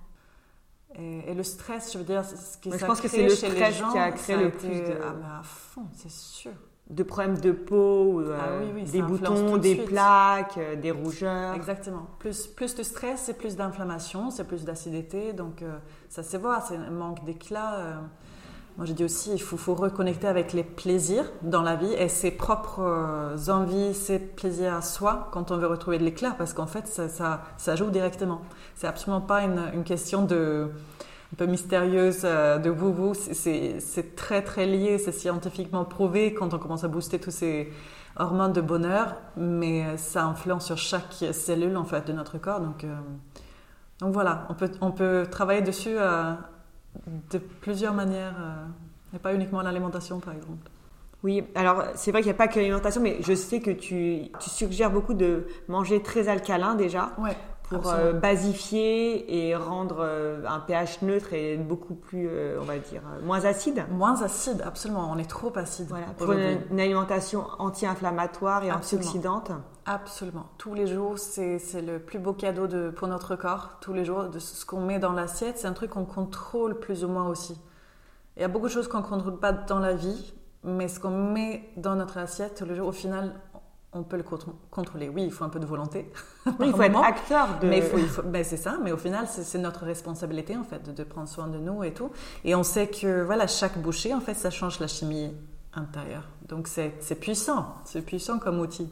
Et, 0.98 1.34
le 1.34 1.42
stress, 1.42 1.92
je 1.92 1.98
veux 1.98 2.04
dire, 2.04 2.24
ce 2.24 2.56
qui 2.56 2.70
je 2.70 2.86
pense 2.86 3.00
que 3.00 3.08
c'est 3.08 3.24
le 3.24 3.28
stress 3.28 3.82
qui 3.92 3.98
a 3.98 4.12
créé 4.12 4.36
le 4.36 4.50
plus 4.50 4.68
de... 4.68 4.98
Ah, 5.02 5.40
à 5.40 5.42
fond, 5.42 5.86
c'est 5.94 6.10
sûr. 6.10 6.52
De 6.88 7.02
problèmes 7.02 7.38
de 7.38 7.50
peau, 7.50 8.20
euh, 8.20 8.38
ah 8.40 8.90
des 8.90 9.02
boutons, 9.02 9.56
des 9.56 9.74
plaques, 9.74 10.56
euh, 10.56 10.76
des 10.76 10.92
rougeurs. 10.92 11.54
Exactement. 11.54 12.06
Plus, 12.20 12.46
plus 12.46 12.76
de 12.76 12.84
stress, 12.84 13.22
c'est 13.26 13.36
plus 13.36 13.56
d'inflammation, 13.56 14.30
c'est 14.30 14.44
plus 14.44 14.64
d'acidité. 14.64 15.32
Donc, 15.32 15.62
euh, 15.62 15.76
ça 16.08 16.22
se 16.22 16.36
voit, 16.36 16.60
c'est 16.60 16.76
un 16.76 16.90
manque 16.90 17.24
d'éclat. 17.24 18.00
Moi, 18.76 18.84
je 18.84 18.92
dis 18.92 19.04
aussi, 19.04 19.32
il 19.32 19.40
faut, 19.40 19.74
reconnecter 19.74 20.26
avec 20.26 20.52
les 20.52 20.62
plaisirs 20.62 21.24
dans 21.40 21.62
la 21.62 21.76
vie 21.76 21.94
et 21.94 22.08
ses 22.08 22.30
propres 22.30 22.80
euh, 22.80 23.48
envies, 23.48 23.94
ses 23.94 24.18
plaisirs 24.18 24.74
à 24.74 24.82
soi 24.82 25.28
quand 25.32 25.50
on 25.50 25.56
veut 25.56 25.66
retrouver 25.66 25.98
de 25.98 26.04
l'éclat, 26.04 26.34
parce 26.36 26.52
qu'en 26.52 26.66
fait, 26.66 26.86
ça, 26.86 27.76
joue 27.76 27.88
directement. 27.88 28.42
C'est 28.74 28.86
absolument 28.86 29.22
pas 29.22 29.44
une, 29.44 29.82
question 29.82 30.26
de, 30.26 30.68
un 31.32 31.36
peu 31.38 31.46
mystérieuse 31.46 32.22
de 32.24 32.68
vous, 32.68 33.14
c'est 33.14 34.14
très 34.14 34.42
très 34.42 34.66
lié, 34.66 34.98
c'est 34.98 35.12
scientifiquement 35.12 35.86
prouvé 35.86 36.34
quand 36.34 36.52
on 36.52 36.58
commence 36.58 36.84
à 36.84 36.88
booster 36.88 37.18
tous 37.18 37.30
ces 37.30 37.72
hormones 38.18 38.52
de 38.52 38.60
bonheur, 38.60 39.14
mais 39.38 39.96
ça 39.96 40.24
influence 40.24 40.66
sur 40.66 40.76
chaque 40.76 41.24
cellule 41.32 41.78
en 41.78 41.84
fait 41.84 42.06
de 42.06 42.12
notre 42.12 42.36
corps. 42.36 42.60
Donc, 42.60 42.84
voilà, 44.02 44.46
on 44.82 44.90
peut 44.90 45.26
travailler 45.30 45.62
dessus 45.62 45.96
de 47.30 47.38
plusieurs 47.38 47.94
manières, 47.94 48.34
et 49.14 49.18
pas 49.18 49.34
uniquement 49.34 49.62
l'alimentation 49.62 50.20
par 50.20 50.34
exemple. 50.34 50.70
Oui, 51.22 51.42
alors 51.54 51.82
c'est 51.94 52.12
vrai 52.12 52.20
qu'il 52.20 52.30
n'y 52.30 52.36
a 52.36 52.38
pas 52.38 52.48
que 52.48 52.58
l'alimentation, 52.58 53.00
mais 53.00 53.18
je 53.20 53.34
sais 53.34 53.60
que 53.60 53.70
tu, 53.70 54.30
tu, 54.38 54.50
suggères 54.50 54.92
beaucoup 54.92 55.14
de 55.14 55.46
manger 55.66 56.02
très 56.02 56.28
alcalin 56.28 56.74
déjà. 56.74 57.12
pour 57.68 57.88
euh, 57.90 58.12
basifier 58.12 59.48
et 59.48 59.56
rendre 59.56 59.96
euh, 59.98 60.44
un 60.46 60.60
pH 60.60 61.02
neutre 61.02 61.32
et 61.32 61.56
beaucoup 61.56 61.94
plus, 61.94 62.28
euh, 62.30 62.58
on 62.60 62.64
va 62.64 62.78
dire, 62.78 63.02
moins 63.24 63.44
acide. 63.44 63.84
Moins 63.90 64.22
acide, 64.22 64.62
absolument. 64.64 65.10
On 65.12 65.18
est 65.18 65.28
trop 65.28 65.50
acide. 65.56 65.88
Voilà, 65.88 66.06
pour 66.16 66.30
une, 66.30 66.78
alimentation 66.78 67.44
anti-inflammatoire 67.58 68.62
et 68.62 68.70
antioxydante. 68.70 69.50
Absolument. 69.88 70.46
Tous 70.58 70.74
les 70.74 70.88
jours, 70.88 71.16
c'est 71.16 71.60
le 71.80 72.00
plus 72.00 72.18
beau 72.18 72.32
cadeau 72.32 72.66
de, 72.66 72.90
pour 72.90 73.06
notre 73.06 73.36
corps. 73.36 73.78
Tous 73.80 73.92
les 73.92 74.04
jours, 74.04 74.24
de 74.24 74.40
ce 74.40 74.66
qu'on 74.66 74.80
met 74.80 74.98
dans 74.98 75.12
l'assiette, 75.12 75.58
c'est 75.58 75.68
un 75.68 75.72
truc 75.72 75.90
qu'on 75.90 76.04
contrôle 76.04 76.80
plus 76.80 77.04
ou 77.04 77.08
moins 77.08 77.28
aussi. 77.28 77.56
Il 78.36 78.42
y 78.42 78.44
a 78.44 78.48
beaucoup 78.48 78.66
de 78.66 78.72
choses 78.72 78.88
qu'on 78.88 78.98
ne 78.98 79.04
contrôle 79.04 79.38
pas 79.38 79.52
dans 79.52 79.78
la 79.78 79.94
vie, 79.94 80.34
mais 80.64 80.88
ce 80.88 80.98
qu'on 80.98 81.32
met 81.32 81.70
dans 81.76 81.94
notre 81.94 82.18
assiette 82.18 82.62
le 82.62 82.74
jour, 82.74 82.88
au 82.88 82.92
final, 82.92 83.32
on 83.92 84.02
peut 84.02 84.16
le 84.16 84.24
contrôler. 84.70 85.08
Oui, 85.08 85.22
il 85.22 85.30
faut 85.30 85.44
un 85.44 85.48
peu 85.48 85.60
de 85.60 85.66
volonté. 85.66 86.12
il 86.60 86.72
faut 86.72 86.82
être 86.82 86.98
acteur 86.98 87.60
de. 87.60 87.68
Mais 87.68 87.82
ben, 88.24 88.42
c'est 88.42 88.56
ça. 88.56 88.78
Mais 88.82 88.90
au 88.90 88.96
final, 88.96 89.28
c'est 89.28 89.58
notre 89.58 89.84
responsabilité 89.84 90.56
en 90.56 90.64
fait 90.64 90.92
de, 90.92 91.04
prendre 91.04 91.28
soin 91.28 91.46
de 91.46 91.58
nous 91.58 91.84
et 91.84 91.94
tout. 91.94 92.10
Et 92.44 92.56
on 92.56 92.64
sait 92.64 92.88
que 92.88 93.22
voilà, 93.22 93.46
chaque 93.46 93.78
bouchée 93.78 94.12
en 94.12 94.20
fait, 94.20 94.34
ça 94.34 94.50
change 94.50 94.80
la 94.80 94.88
chimie 94.88 95.32
intérieure. 95.74 96.24
Donc 96.48 96.66
c'est 96.66 97.20
puissant, 97.20 97.76
c'est 97.84 98.02
puissant 98.02 98.40
comme 98.40 98.58
outil. 98.58 98.90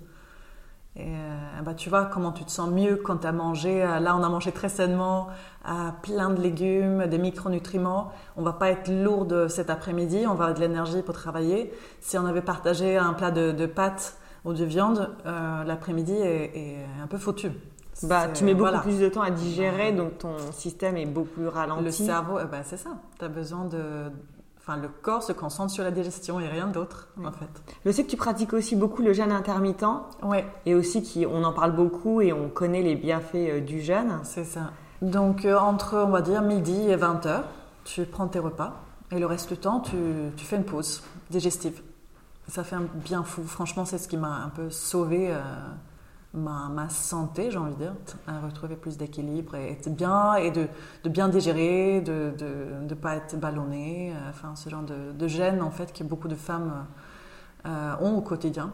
Et 0.97 1.03
euh, 1.07 1.63
bah, 1.65 1.75
tu 1.75 1.89
vois 1.89 2.05
comment 2.05 2.31
tu 2.31 2.45
te 2.45 2.53
sens 2.53 2.71
mieux 2.71 2.97
quand 2.97 3.19
tu 3.19 3.27
as 3.27 3.33
mangé. 3.33 3.83
Euh, 3.83 3.99
là, 3.99 4.17
on 4.17 4.23
a 4.23 4.29
mangé 4.29 4.53
très 4.53 4.69
sainement, 4.69 5.27
euh, 5.69 5.91
plein 6.03 6.31
de 6.31 6.41
légumes, 6.41 7.07
des 7.07 7.19
micronutriments. 7.19 8.13
On 8.37 8.43
va 8.43 8.53
pas 8.53 8.71
être 8.71 8.89
lourd 8.89 9.27
cet 9.49 9.71
après-midi, 9.71 10.19
on 10.27 10.35
va 10.35 10.45
avoir 10.45 10.55
de 10.55 10.61
l'énergie 10.61 11.03
pour 11.03 11.15
travailler. 11.15 11.73
Si 12.01 12.17
on 12.17 12.27
avait 12.27 12.43
partagé 12.43 12.97
un 12.97 13.13
plat 13.13 13.33
de, 13.33 13.67
pâtes 13.67 14.17
ou 14.45 14.53
de 14.53 14.65
viande, 14.65 15.11
l'après-midi 15.25 16.15
est, 16.15 16.87
un 17.03 17.07
peu 17.07 17.19
foutu. 17.19 17.51
Bah, 18.05 18.29
tu 18.29 18.45
mets 18.45 18.55
beaucoup 18.55 18.81
plus 18.83 19.01
de 19.01 19.09
temps 19.09 19.23
à 19.23 19.31
digérer, 19.31 19.93
donc 19.93 20.19
ton 20.19 20.37
système 20.53 20.97
est 20.97 21.07
beaucoup 21.07 21.31
plus 21.31 21.49
ralenti. 21.49 21.85
Le 21.85 21.91
cerveau, 21.91 22.39
bah, 22.51 22.63
c'est 22.65 22.77
ça. 22.77 22.91
Tu 23.19 23.25
as 23.25 23.29
besoin 23.29 23.65
de, 23.65 24.11
Enfin, 24.67 24.79
le 24.79 24.89
corps 24.89 25.23
se 25.23 25.33
concentre 25.33 25.71
sur 25.71 25.85
la 25.85 25.91
digestion 25.91 26.41
et 26.41 26.49
rien 26.49 26.69
d'autre, 26.69 27.09
en 27.23 27.31
fait. 27.33 27.51
Je 27.85 27.91
sais 27.91 28.03
que 28.03 28.09
tu 28.09 28.17
pratiques 28.17 28.55
aussi 28.55 28.77
beaucoup 28.77 29.03
le 29.03 29.13
jeûne 29.13 29.31
intermittent. 29.31 29.85
Ouais. 30.23 30.47
Et 30.65 30.75
aussi, 30.75 31.03
qui, 31.03 31.27
on 31.27 31.45
en 31.45 31.53
parle 31.53 31.73
beaucoup 31.73 32.23
et 32.23 32.33
on 32.33 32.49
connaît 32.49 32.81
les 32.81 32.95
bienfaits 32.95 33.35
euh, 33.35 33.61
du 33.61 33.83
jeûne. 33.83 34.21
C'est 34.23 34.45
ça. 34.45 34.71
Donc, 35.03 35.45
euh, 35.45 35.59
entre, 35.59 35.99
on 35.99 36.09
va 36.09 36.23
dire, 36.23 36.41
midi 36.41 36.89
et 36.89 36.97
20 36.97 37.27
heures, 37.27 37.45
tu 37.85 38.07
prends 38.07 38.27
tes 38.27 38.39
repas. 38.39 38.81
Et 39.11 39.19
le 39.19 39.27
reste 39.27 39.51
du 39.51 39.59
temps, 39.59 39.81
tu, 39.81 39.97
tu 40.35 40.47
fais 40.47 40.57
une 40.57 40.65
pause 40.65 41.03
digestive. 41.29 41.83
Ça 42.49 42.65
fait 42.65 42.77
un 42.77 42.87
bien 42.95 43.23
fou. 43.23 43.43
Franchement, 43.45 43.85
c'est 43.85 43.99
ce 43.99 44.09
qui 44.09 44.17
m'a 44.17 44.45
un 44.47 44.49
peu 44.49 44.71
sauvé. 44.71 45.31
Euh, 45.31 45.43
ma, 46.35 46.89
santé, 46.89 47.51
j'ai 47.51 47.59
envie 47.59 47.75
de 47.75 47.79
dire, 47.79 47.95
à 48.27 48.41
retrouver 48.41 48.77
plus 48.77 48.97
d'équilibre 48.97 49.55
et 49.55 49.73
être 49.73 49.89
bien 49.95 50.35
et 50.35 50.51
de, 50.51 50.67
de 51.05 51.09
bien 51.09 51.29
digérer, 51.29 52.01
de 52.01 52.33
ne 52.83 52.87
de, 52.87 52.95
pas 52.95 53.17
être 53.17 53.39
ballonné, 53.39 54.13
euh, 54.13 54.31
enfin 54.31 54.55
ce 54.57 54.69
genre 54.69 54.83
de, 54.83 55.13
de, 55.13 55.29
gêne 55.29 55.63
en 55.63 55.71
fait 55.71 55.93
que 55.93 56.03
beaucoup 56.03 56.29
de 56.29 56.35
femmes 56.35 56.87
euh, 57.67 57.95
ont 58.01 58.17
au 58.17 58.21
quotidien. 58.21 58.73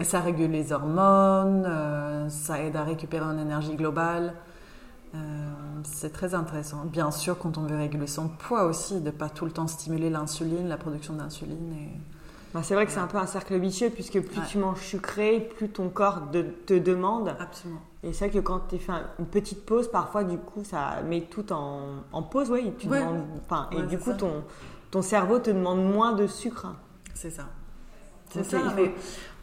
Et 0.00 0.04
ça 0.04 0.20
régule 0.20 0.50
les 0.50 0.72
hormones, 0.72 1.64
euh, 1.66 2.28
ça 2.28 2.60
aide 2.60 2.74
à 2.74 2.82
récupérer 2.82 3.24
une 3.24 3.38
énergie 3.38 3.76
globale. 3.76 4.34
c'est 5.84 6.12
très 6.12 6.34
intéressant. 6.34 6.84
Bien 6.84 7.10
sûr, 7.10 7.38
quand 7.38 7.56
on 7.58 7.62
veut 7.62 7.76
réguler 7.76 8.06
son 8.06 8.28
poids 8.28 8.64
aussi, 8.64 9.00
de 9.00 9.06
ne 9.06 9.10
pas 9.10 9.28
tout 9.30 9.44
le 9.44 9.52
temps 9.52 9.68
stimuler 9.68 10.10
l'insuline, 10.10 10.68
la 10.68 10.76
production 10.76 11.14
d'insuline. 11.14 11.72
Et 11.72 12.15
c'est 12.62 12.74
vrai 12.74 12.86
que 12.86 12.92
c'est 12.92 13.00
un 13.00 13.06
peu 13.06 13.18
un 13.18 13.26
cercle 13.26 13.58
vicieux 13.58 13.90
puisque 13.90 14.20
plus 14.20 14.40
tu 14.48 14.58
manges 14.58 14.80
sucré, 14.80 15.48
plus 15.56 15.68
ton 15.68 15.88
corps 15.88 16.22
te 16.66 16.74
demande. 16.74 17.34
Absolument. 17.38 17.80
Et 18.02 18.12
c'est 18.12 18.26
vrai 18.26 18.34
que 18.34 18.42
quand 18.42 18.60
tu 18.68 18.78
fais 18.78 18.92
une 19.18 19.26
petite 19.26 19.66
pause, 19.66 19.90
parfois 19.90 20.22
du 20.24 20.38
coup 20.38 20.62
ça 20.64 21.02
met 21.06 21.22
tout 21.22 21.52
en, 21.52 22.04
en 22.12 22.22
pause, 22.22 22.50
ouais, 22.50 22.72
tu 22.78 22.88
et 23.72 23.82
du 23.82 23.98
coup 23.98 24.12
ton, 24.12 24.44
ton 24.90 25.02
cerveau 25.02 25.38
te 25.38 25.50
demande 25.50 25.84
moins 25.84 26.12
de 26.12 26.26
sucre. 26.26 26.68
C'est 27.14 27.30
ça. 27.30 27.46
C'est 28.30 28.44
ça, 28.44 28.58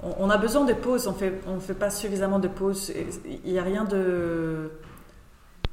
on, 0.02 0.30
a 0.30 0.38
besoin 0.38 0.66
de 0.66 0.74
pauses, 0.74 1.08
on 1.08 1.14
fait, 1.14 1.42
on 1.48 1.60
fait 1.60 1.74
pas 1.74 1.90
suffisamment 1.90 2.40
de 2.40 2.50
pauses. 2.50 2.92
Il 3.46 3.52
n'y 3.52 3.58
a 3.58 3.64
rien 3.64 3.86
de 3.86 4.72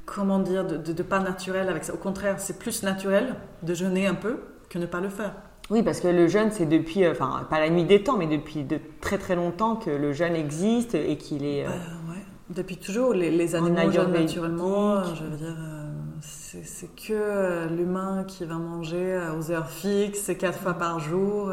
comment 0.07 0.39
dire, 0.39 0.65
de, 0.65 0.77
de, 0.77 1.03
pas 1.03 1.19
naturel 1.19 1.69
avec 1.69 1.85
ça. 1.85 1.95
Au 1.95 1.99
contraire, 1.99 2.39
c'est 2.39 2.59
plus 2.59 2.83
naturel 2.83 3.35
de 3.63 3.75
jeûner 3.75 4.07
un 4.07 4.15
peu 4.15 4.39
que 4.69 4.79
ne 4.79 4.87
pas 4.87 5.01
le 5.01 5.09
faire. 5.09 5.35
Oui, 5.71 5.85
parce 5.85 6.01
que 6.01 6.09
le 6.09 6.27
jeûne, 6.27 6.51
c'est 6.51 6.67
depuis, 6.67 7.05
euh, 7.05 7.13
enfin, 7.13 7.47
pas 7.49 7.61
la 7.61 7.71
nuit 7.71 7.85
des 7.85 8.03
temps, 8.03 8.17
mais 8.17 8.27
depuis 8.27 8.65
de 8.65 8.81
très 9.01 9.19
très 9.19 9.37
longtemps 9.37 9.77
que 9.77 9.91
le 9.91 10.13
jeûne 10.13 10.35
existe 10.35 10.97
et 10.97 11.17
qu'il 11.17 11.45
est. 11.45 11.65
Euh, 11.65 11.69
bah, 11.69 12.13
ouais. 12.13 12.23
Depuis 12.51 12.77
toujours, 12.77 13.15
les, 13.15 13.31
les 13.31 13.55
animaux 13.55 13.93
jeûnent 13.93 14.13
naturellement. 14.13 15.05
Je 15.15 15.23
veux 15.23 15.37
dire, 15.37 15.57
euh, 15.57 15.93
c'est 16.21 16.93
que 16.97 17.69
l'humain 17.69 18.25
qui 18.27 18.45
va 18.45 18.57
manger 18.57 19.21
aux 19.39 19.53
heures 19.53 19.71
fixes, 19.71 20.33
quatre 20.37 20.59
fois 20.59 20.75
par 20.75 20.99
jour. 20.99 21.53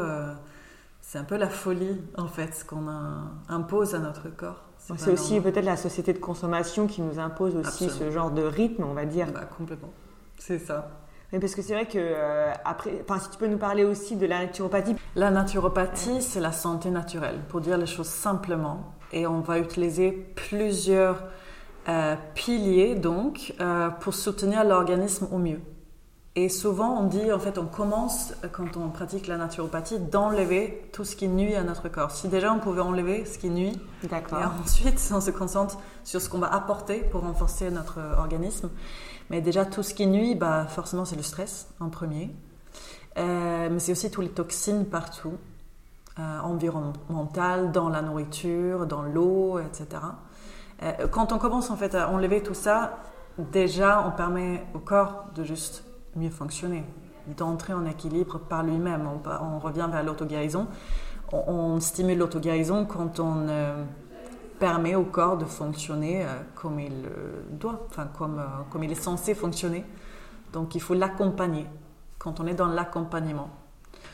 c'est 1.00 1.18
un 1.18 1.24
peu 1.24 1.36
la 1.36 1.48
folie, 1.48 2.00
en 2.16 2.26
fait, 2.26 2.52
ce 2.52 2.64
qu'on 2.64 2.88
impose 3.48 3.94
à 3.94 4.00
notre 4.00 4.28
corps. 4.28 4.64
C'est 4.96 5.12
aussi 5.12 5.40
peut-être 5.40 5.64
la 5.64 5.76
société 5.76 6.12
de 6.12 6.18
consommation 6.18 6.88
qui 6.88 7.02
nous 7.02 7.20
impose 7.20 7.54
aussi 7.54 7.88
ce 7.88 8.10
genre 8.10 8.32
de 8.32 8.42
rythme, 8.42 8.82
on 8.82 8.94
va 8.94 9.04
dire. 9.04 9.28
Bah, 9.32 9.48
complètement. 9.56 9.92
C'est 10.36 10.58
ça. 10.58 10.90
Mais 11.32 11.40
parce 11.40 11.54
que 11.54 11.60
c'est 11.60 11.74
vrai 11.74 11.86
que 11.86 11.98
euh, 11.98 12.52
après, 12.64 13.04
enfin, 13.06 13.20
si 13.20 13.28
tu 13.30 13.36
peux 13.36 13.48
nous 13.48 13.58
parler 13.58 13.84
aussi 13.84 14.16
de 14.16 14.26
la 14.26 14.40
naturopathie. 14.40 14.96
La 15.14 15.30
naturopathie, 15.30 16.22
c'est 16.22 16.40
la 16.40 16.52
santé 16.52 16.90
naturelle, 16.90 17.40
pour 17.48 17.60
dire 17.60 17.76
les 17.76 17.86
choses 17.86 18.08
simplement. 18.08 18.94
Et 19.12 19.26
on 19.26 19.40
va 19.40 19.58
utiliser 19.58 20.12
plusieurs 20.12 21.24
euh, 21.88 22.16
piliers 22.34 22.94
donc 22.94 23.54
euh, 23.60 23.90
pour 23.90 24.14
soutenir 24.14 24.64
l'organisme 24.64 25.28
au 25.30 25.38
mieux. 25.38 25.60
Et 26.34 26.48
souvent, 26.48 27.00
on 27.00 27.04
dit, 27.04 27.32
en 27.32 27.38
fait, 27.38 27.58
on 27.58 27.66
commence, 27.66 28.32
quand 28.52 28.76
on 28.76 28.88
pratique 28.90 29.26
la 29.26 29.36
naturopathie, 29.36 29.98
d'enlever 29.98 30.88
tout 30.92 31.04
ce 31.04 31.16
qui 31.16 31.26
nuit 31.26 31.56
à 31.56 31.64
notre 31.64 31.88
corps. 31.88 32.12
Si 32.12 32.28
déjà 32.28 32.52
on 32.52 32.60
pouvait 32.60 32.80
enlever 32.80 33.24
ce 33.24 33.38
qui 33.38 33.50
nuit, 33.50 33.78
et 34.04 34.62
ensuite 34.62 35.00
on 35.12 35.20
se 35.20 35.32
concentre 35.32 35.78
sur 36.04 36.20
ce 36.20 36.28
qu'on 36.28 36.38
va 36.38 36.54
apporter 36.54 37.00
pour 37.10 37.22
renforcer 37.22 37.70
notre 37.70 37.98
organisme. 38.16 38.70
Mais 39.30 39.40
déjà, 39.40 39.64
tout 39.64 39.82
ce 39.82 39.94
qui 39.94 40.06
nuit, 40.06 40.34
bah, 40.34 40.66
forcément, 40.68 41.04
c'est 41.04 41.16
le 41.16 41.22
stress 41.22 41.68
en 41.80 41.90
premier. 41.90 42.34
Euh, 43.18 43.68
mais 43.70 43.78
c'est 43.78 43.92
aussi 43.92 44.10
toutes 44.10 44.24
les 44.24 44.30
toxines 44.30 44.86
partout, 44.86 45.34
euh, 46.18 46.40
environnementales, 46.40 47.72
dans 47.72 47.88
la 47.88 48.00
nourriture, 48.02 48.86
dans 48.86 49.02
l'eau, 49.02 49.58
etc. 49.58 50.02
Euh, 50.82 51.08
quand 51.08 51.32
on 51.32 51.38
commence 51.38 51.70
en 51.70 51.76
fait 51.76 51.94
à 51.94 52.10
enlever 52.10 52.42
tout 52.42 52.54
ça, 52.54 52.98
déjà, 53.38 54.04
on 54.06 54.12
permet 54.12 54.64
au 54.74 54.78
corps 54.78 55.26
de 55.34 55.44
juste 55.44 55.84
mieux 56.16 56.30
fonctionner, 56.30 56.84
d'entrer 57.36 57.72
en 57.72 57.84
équilibre 57.86 58.38
par 58.38 58.62
lui-même. 58.62 59.08
On, 59.26 59.58
revient 59.58 59.88
vers 59.90 60.02
l'auto-guérison. 60.02 60.68
On, 61.32 61.42
on, 61.48 61.80
stimule 61.80 62.18
l'auto-guérison 62.18 62.84
quand 62.86 63.20
on 63.20 63.46
permet 64.58 64.94
au 64.94 65.04
corps 65.04 65.36
de 65.36 65.44
fonctionner 65.44 66.24
euh, 66.24 66.28
comme 66.54 66.80
il 66.80 66.92
doit, 67.50 67.86
enfin 67.90 68.08
comme, 68.18 68.38
euh, 68.38 68.62
comme 68.70 68.84
il 68.84 68.92
est 68.92 69.00
censé 69.00 69.34
fonctionner. 69.34 69.84
Donc 70.52 70.74
il 70.74 70.80
faut 70.80 70.94
l'accompagner 70.94 71.66
quand 72.18 72.40
on 72.40 72.46
est 72.46 72.54
dans 72.54 72.66
l'accompagnement. 72.66 73.50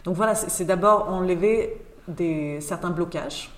Donc 0.04 0.16
voilà, 0.16 0.34
c'est 0.34 0.64
d'abord 0.64 1.08
enlever 1.08 1.82
des, 2.08 2.60
certains 2.60 2.90
blocages 2.90 3.50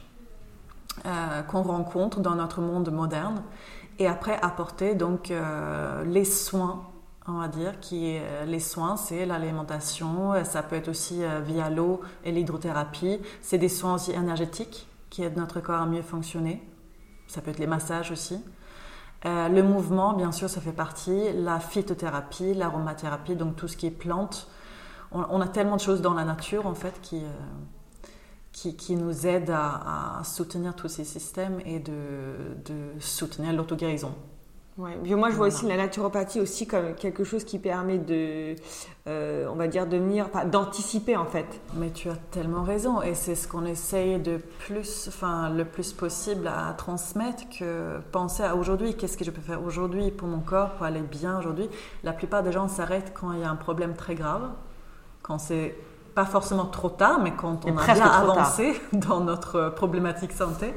euh, 1.05 1.43
qu'on 1.43 1.63
rencontre 1.63 2.21
dans 2.21 2.35
notre 2.35 2.61
monde 2.61 2.91
moderne 2.93 3.43
et 3.99 4.07
après 4.07 4.39
apporter 4.43 4.95
donc 4.95 5.33
les 6.05 6.25
soins 6.25 6.83
on 7.29 7.41
va 7.41 7.49
dire, 7.49 7.81
qui 7.81 8.11
est, 8.11 8.47
les 8.47 8.61
soins, 8.61 8.97
c'est 8.97 9.27
l'alimentation, 9.27 10.35
ça 10.45 10.63
peut 10.63 10.77
être 10.77 10.87
aussi 10.87 11.23
via 11.45 11.71
l'eau 11.71 12.01
et 12.25 12.31
l'hydrothérapie. 12.31 13.19
C'est 13.43 13.59
des 13.59 13.71
soins 13.71 13.95
aussi 13.95 14.13
énergétiques 14.13 14.87
qui 15.11 15.25
aident 15.25 15.39
notre 15.39 15.59
corps 15.61 15.81
à 15.81 15.87
mieux 15.87 16.03
fonctionner. 16.03 16.63
Ça 17.29 17.41
peut 17.41 17.51
être 17.51 17.59
les 17.59 17.67
massages 17.67 18.11
aussi. 18.11 18.43
Euh, 19.25 19.49
le 19.49 19.63
mouvement, 19.63 20.13
bien 20.13 20.33
sûr, 20.33 20.49
ça 20.49 20.61
fait 20.61 20.73
partie. 20.73 21.33
La 21.33 21.59
phytothérapie, 21.59 22.55
l'aromathérapie, 22.55 23.35
donc 23.35 23.57
tout 23.57 23.69
ce 23.69 23.77
qui 23.77 23.87
est 23.87 23.91
plantes. 23.91 24.49
On, 25.13 25.41
a 25.41 25.49
tellement 25.49 25.77
de 25.77 25.81
choses 25.81 26.03
dans 26.03 26.15
la 26.15 26.25
nature, 26.25 26.67
en 26.67 26.75
fait, 26.75 27.01
qui, 27.01 27.25
euh, 27.25 28.09
qui, 28.53 28.77
qui, 28.77 28.97
nous 28.97 29.27
aident 29.27 29.55
à, 29.55 30.21
soutenir 30.25 30.75
tous 30.75 30.89
ces 30.89 31.05
systèmes 31.05 31.61
et 31.65 31.79
de, 31.79 32.35
de 32.65 33.01
soutenir 33.01 33.53
l'auto-guérison. 33.53 34.13
Ouais. 34.79 34.95
moi, 35.17 35.31
je 35.31 35.37
vois 35.37 35.47
aussi 35.47 35.67
la 35.67 35.77
naturopathie 35.79 36.39
aussi 36.39 36.67
comme 36.67 36.95
quelque 36.95 37.25
chose 37.25 37.45
qui 37.45 37.59
permet 37.59 37.97
de, 37.97 38.55
euh, 39.09 39.49
on 39.51 39.55
va 39.55 39.69
dire, 39.69 39.87
de 39.87 39.97
venir, 39.97 40.29
d'anticiper 40.51 41.17
en 41.17 41.25
fait. 41.25 41.47
Mais 41.75 41.91
tu 41.91 42.11
as 42.11 42.17
tellement 42.31 42.63
raison, 42.63 43.01
et 43.01 43.15
c'est 43.15 43.35
ce 43.35 43.49
qu'on 43.49 43.65
essaye 43.65 44.19
de 44.19 44.37
plus, 44.37 45.07
enfin, 45.09 45.49
le 45.49 45.65
plus 45.65 45.95
possible 45.95 46.47
à 46.47 46.75
transmettre 46.75 47.45
que 47.59 47.99
penser 48.13 48.43
à 48.43 48.55
aujourd'hui. 48.55 48.95
Qu'est-ce 48.95 49.17
que 49.17 49.25
je 49.25 49.31
peux 49.31 49.41
faire 49.41 49.63
aujourd'hui 49.63 50.11
pour 50.11 50.29
mon 50.29 50.41
corps, 50.41 50.73
pour 50.73 50.85
aller 50.85 51.01
bien 51.01 51.39
aujourd'hui? 51.39 51.71
La 52.05 52.13
plupart 52.13 52.43
des 52.43 52.53
gens 52.53 52.69
s'arrêtent 52.69 53.15
quand 53.19 53.33
il 53.33 53.41
y 53.41 53.45
a 53.45 53.51
un 53.51 53.57
problème 53.57 53.95
très 53.95 54.15
grave, 54.15 54.51
quand 55.23 55.39
c'est 55.39 55.75
pas 56.15 56.27
forcément 56.27 56.67
trop 56.67 56.91
tard, 56.91 57.21
mais 57.23 57.33
quand 57.33 57.65
on 57.65 57.79
a 57.79 57.95
bien 57.95 58.05
avancé 58.05 58.79
dans 58.93 59.21
notre 59.21 59.71
problématique 59.71 60.33
santé. 60.33 60.75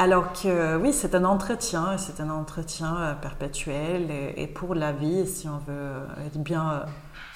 Alors 0.00 0.32
que 0.32 0.76
oui, 0.76 0.92
c'est 0.92 1.16
un 1.16 1.24
entretien, 1.24 1.98
c'est 1.98 2.20
un 2.20 2.30
entretien 2.30 2.96
euh, 2.98 3.14
perpétuel 3.14 4.12
et, 4.36 4.46
pour 4.46 4.76
la 4.76 4.92
vie, 4.92 5.26
si 5.26 5.48
on 5.48 5.58
veut 5.66 5.90
être 6.24 6.38
bien 6.38 6.70
euh, 6.70 6.84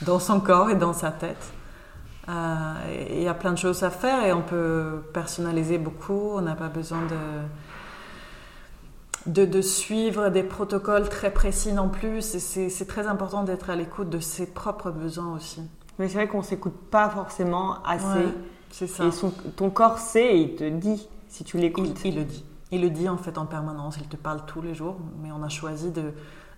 dans 0.07 0.21
son 0.21 0.39
corps 0.39 0.71
et 0.71 0.77
dans 0.77 0.93
sa 0.93 1.11
tête. 1.11 1.53
Euh, 2.29 2.75
il 3.11 3.21
y 3.21 3.27
a 3.27 3.35
plein 3.35 3.51
de 3.51 3.59
choses 3.59 3.83
à 3.83 3.91
faire 3.91 4.25
et 4.25 4.33
on 4.33 4.43
peut 4.43 5.03
personnaliser 5.13 5.77
beaucoup. 5.79 6.35
On 6.35 6.41
n'a 6.43 6.55
pas 6.55 6.69
besoin 6.69 7.01
de, 9.27 9.45
de, 9.45 9.61
suivre 9.61 10.29
des 10.29 10.45
protocoles 10.45 11.09
très 11.09 11.33
précis 11.33 11.73
non 11.73 11.89
plus. 11.89 12.23
C'est 12.23 12.87
très 12.87 13.09
important 13.09 13.43
d'être 13.43 13.71
à 13.71 13.75
l'écoute 13.75 14.09
de 14.09 14.21
ses 14.21 14.47
propres 14.47 14.93
besoins 14.93 15.35
aussi. 15.35 15.63
Mais 15.99 16.07
c'est 16.07 16.15
vrai 16.15 16.29
qu'on 16.29 16.39
ne 16.39 16.45
s'écoute 16.45 16.79
pas 16.93 17.11
forcément 17.11 17.83
assez. 17.83 18.29
c'est 18.71 18.87
ça. 18.87 19.07
Et 19.07 19.11
ton 19.57 19.71
corps 19.71 19.99
sait 19.99 20.37
et 20.37 20.43
il 20.43 20.55
te 20.55 20.69
dit 20.69 21.09
si 21.27 21.43
tu 21.43 21.59
l'écoutes. 21.59 21.99
il, 22.05 22.15
le 22.15 22.25
dit. 22.25 22.45
Il 22.73 22.81
le 22.81 22.91
dit 22.91 23.09
en 23.09 23.19
fait 23.19 23.39
en 23.39 23.47
permanence, 23.47 23.99
il 24.01 24.09
te 24.09 24.17
parle 24.17 24.41
tous 24.47 24.63
les 24.63 24.75
jours, 24.75 24.97
mais 25.23 25.31
on 25.31 25.43
a 25.43 25.49
choisi 25.49 25.91
de, 25.91 26.13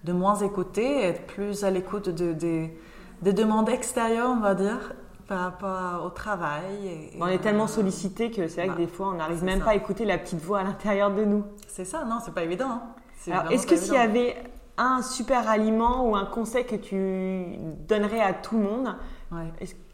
de 0.05 0.13
moins 0.13 0.37
écouter, 0.37 1.05
être 1.05 1.27
plus 1.27 1.65
à 1.65 1.71
l'écoute 1.71 2.09
de, 2.09 2.33
des 2.33 3.33
demandes 3.33 3.69
extérieures, 3.69 4.31
on 4.31 4.41
va 4.41 4.55
dire, 4.55 4.95
par 5.27 5.41
rapport 5.41 6.05
au 6.05 6.11
travail. 6.11 7.11
on 7.21 7.27
est 7.27 7.39
tellement 7.39 7.67
sollicité 7.67 8.31
que 8.31 8.47
c'est 8.47 8.61
vrai 8.61 8.67
que 8.69 8.73
bah, 8.73 8.79
des 8.79 8.87
fois 8.87 9.09
on 9.09 9.15
n'arrive 9.15 9.43
même 9.43 9.61
pas 9.61 9.71
à 9.71 9.75
écouter 9.75 10.05
la 10.05 10.19
petite 10.19 10.41
voix 10.41 10.61
à 10.61 10.63
l'intérieur 10.63 11.13
de 11.13 11.25
nous. 11.25 11.45
C'est 11.67 11.85
ça, 11.85 12.05
non, 12.05 12.19
c'est 12.25 12.35
pas 12.35 12.45
évident. 12.45 12.69
Hein. 12.71 13.33
Alors, 13.33 13.53
est-ce 13.53 13.67
que 13.67 13.77
s'il 13.77 13.95
y 13.95 13.97
avait 13.99 14.37
un 14.77 15.03
super 15.03 15.49
aliment 15.49 16.09
ou 16.09 16.17
un 16.17 16.27
conseil 16.27 16.67
que 16.67 16.77
tu 16.77 17.59
donnerais 17.89 18.21
à 18.21 18.35
tout 18.35 18.57
le 18.57 18.65
monde, 18.65 18.97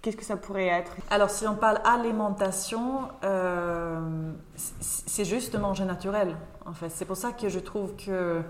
Qu'est-ce 0.03 0.17
que 0.17 0.25
ça 0.25 0.37
pourrait 0.37 0.67
être? 0.67 0.93
Alors, 1.11 1.31
si 1.31 1.47
on 1.47 1.55
parle 1.55 1.81
alimentation, 1.85 3.09
euh, 3.25 4.33
c'est 4.57 5.25
juste 5.25 5.59
manger 5.59 5.85
naturel, 5.85 6.37
en 6.67 6.73
fait. 6.73 6.91
C'est 6.91 7.05
pour 7.05 7.17
ça 7.17 7.33
que 7.33 7.49
je 7.49 7.59
trouve 7.59 7.95
que 7.97 8.43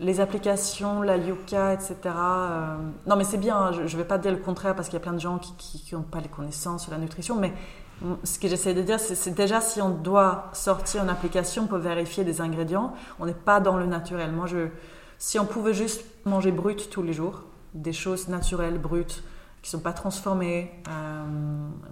les 0.00 0.20
applications, 0.20 1.02
la 1.02 1.16
Yuka, 1.16 1.74
etc. 1.74 1.96
Euh, 2.06 2.76
non, 3.06 3.16
mais 3.16 3.24
c'est 3.24 3.38
bien, 3.38 3.56
hein, 3.56 3.72
je 3.72 3.82
ne 3.82 4.02
vais 4.02 4.04
pas 4.04 4.18
dire 4.18 4.32
le 4.32 4.38
contraire 4.38 4.74
parce 4.74 4.88
qu'il 4.88 4.98
y 4.98 5.02
a 5.02 5.04
plein 5.04 5.12
de 5.12 5.20
gens 5.20 5.38
qui 5.38 5.84
n'ont 5.92 6.02
pas 6.02 6.20
les 6.20 6.28
connaissances 6.28 6.82
sur 6.82 6.92
la 6.92 6.98
nutrition, 6.98 7.36
mais 7.36 7.52
ce 8.24 8.38
que 8.38 8.48
j'essaie 8.48 8.74
de 8.74 8.82
dire, 8.82 8.98
c'est 9.00 9.34
déjà 9.34 9.60
si 9.60 9.80
on 9.80 9.90
doit 9.90 10.50
sortir 10.52 11.02
une 11.02 11.08
application 11.08 11.66
pour 11.66 11.78
vérifier 11.78 12.24
des 12.24 12.40
ingrédients, 12.40 12.94
on 13.18 13.26
n'est 13.26 13.34
pas 13.34 13.60
dans 13.60 13.76
le 13.76 13.86
naturel. 13.86 14.32
Moi, 14.32 14.46
je, 14.46 14.68
si 15.18 15.38
on 15.38 15.46
pouvait 15.46 15.74
juste 15.74 16.04
manger 16.24 16.52
brut 16.52 16.90
tous 16.90 17.02
les 17.02 17.12
jours, 17.12 17.42
des 17.72 17.92
choses 17.92 18.28
naturelles, 18.28 18.78
brutes, 18.78 19.22
qui 19.64 19.70
sont 19.70 19.80
pas 19.80 19.94
transformés, 19.94 20.70
euh, 20.88 21.24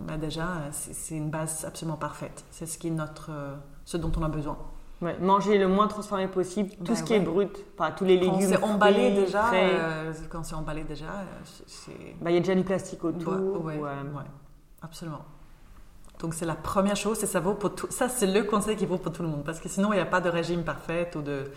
bah 0.06 0.18
déjà, 0.18 0.46
c'est 0.72 1.16
une 1.16 1.30
base 1.30 1.64
absolument 1.64 1.96
parfaite. 1.96 2.44
C'est 2.50 2.66
ce 2.66 2.76
qui 2.76 2.88
est 2.88 2.90
notre, 2.90 3.30
euh, 3.30 3.54
ce 3.86 3.96
dont 3.96 4.12
on 4.18 4.22
a 4.22 4.28
besoin. 4.28 4.58
Ouais, 5.00 5.16
manger 5.18 5.56
le 5.56 5.68
moins 5.68 5.88
transformé 5.88 6.28
possible, 6.28 6.68
tout 6.84 6.92
bah 6.92 6.96
ce 6.96 7.02
qui 7.02 7.14
est 7.14 7.20
brut, 7.20 7.64
enfin, 7.74 7.90
tous 7.92 8.04
les 8.04 8.18
légumes. 8.18 8.32
Quand 8.32 8.46
c'est 8.46 8.62
emballé 8.62 9.12
déjà, 9.12 9.54
euh, 9.54 10.12
quand 10.28 10.44
c'est 10.44 10.54
emballé 10.54 10.84
déjà, 10.84 11.06
il 12.20 12.30
y 12.30 12.36
a 12.36 12.40
déjà 12.40 12.54
du 12.54 12.62
plastique 12.62 13.02
autour. 13.04 13.70
Absolument. 14.82 15.24
Donc 16.18 16.34
c'est 16.34 16.44
la 16.44 16.56
première 16.56 16.96
chose, 16.96 17.24
et 17.24 17.26
ça 17.26 17.40
vaut 17.40 17.54
pour 17.54 17.74
tout. 17.74 17.86
Ça 17.88 18.10
c'est 18.10 18.26
le 18.26 18.44
conseil 18.44 18.76
qui 18.76 18.84
vaut 18.84 18.98
pour 18.98 19.14
tout 19.14 19.22
le 19.22 19.30
monde, 19.30 19.44
parce 19.44 19.60
que 19.60 19.70
sinon 19.70 19.94
il 19.94 19.96
n'y 19.96 20.02
a 20.02 20.06
pas 20.06 20.20
de 20.20 20.28
régime 20.28 20.62
parfait 20.62 21.10
ou 21.16 21.22
de 21.22 21.50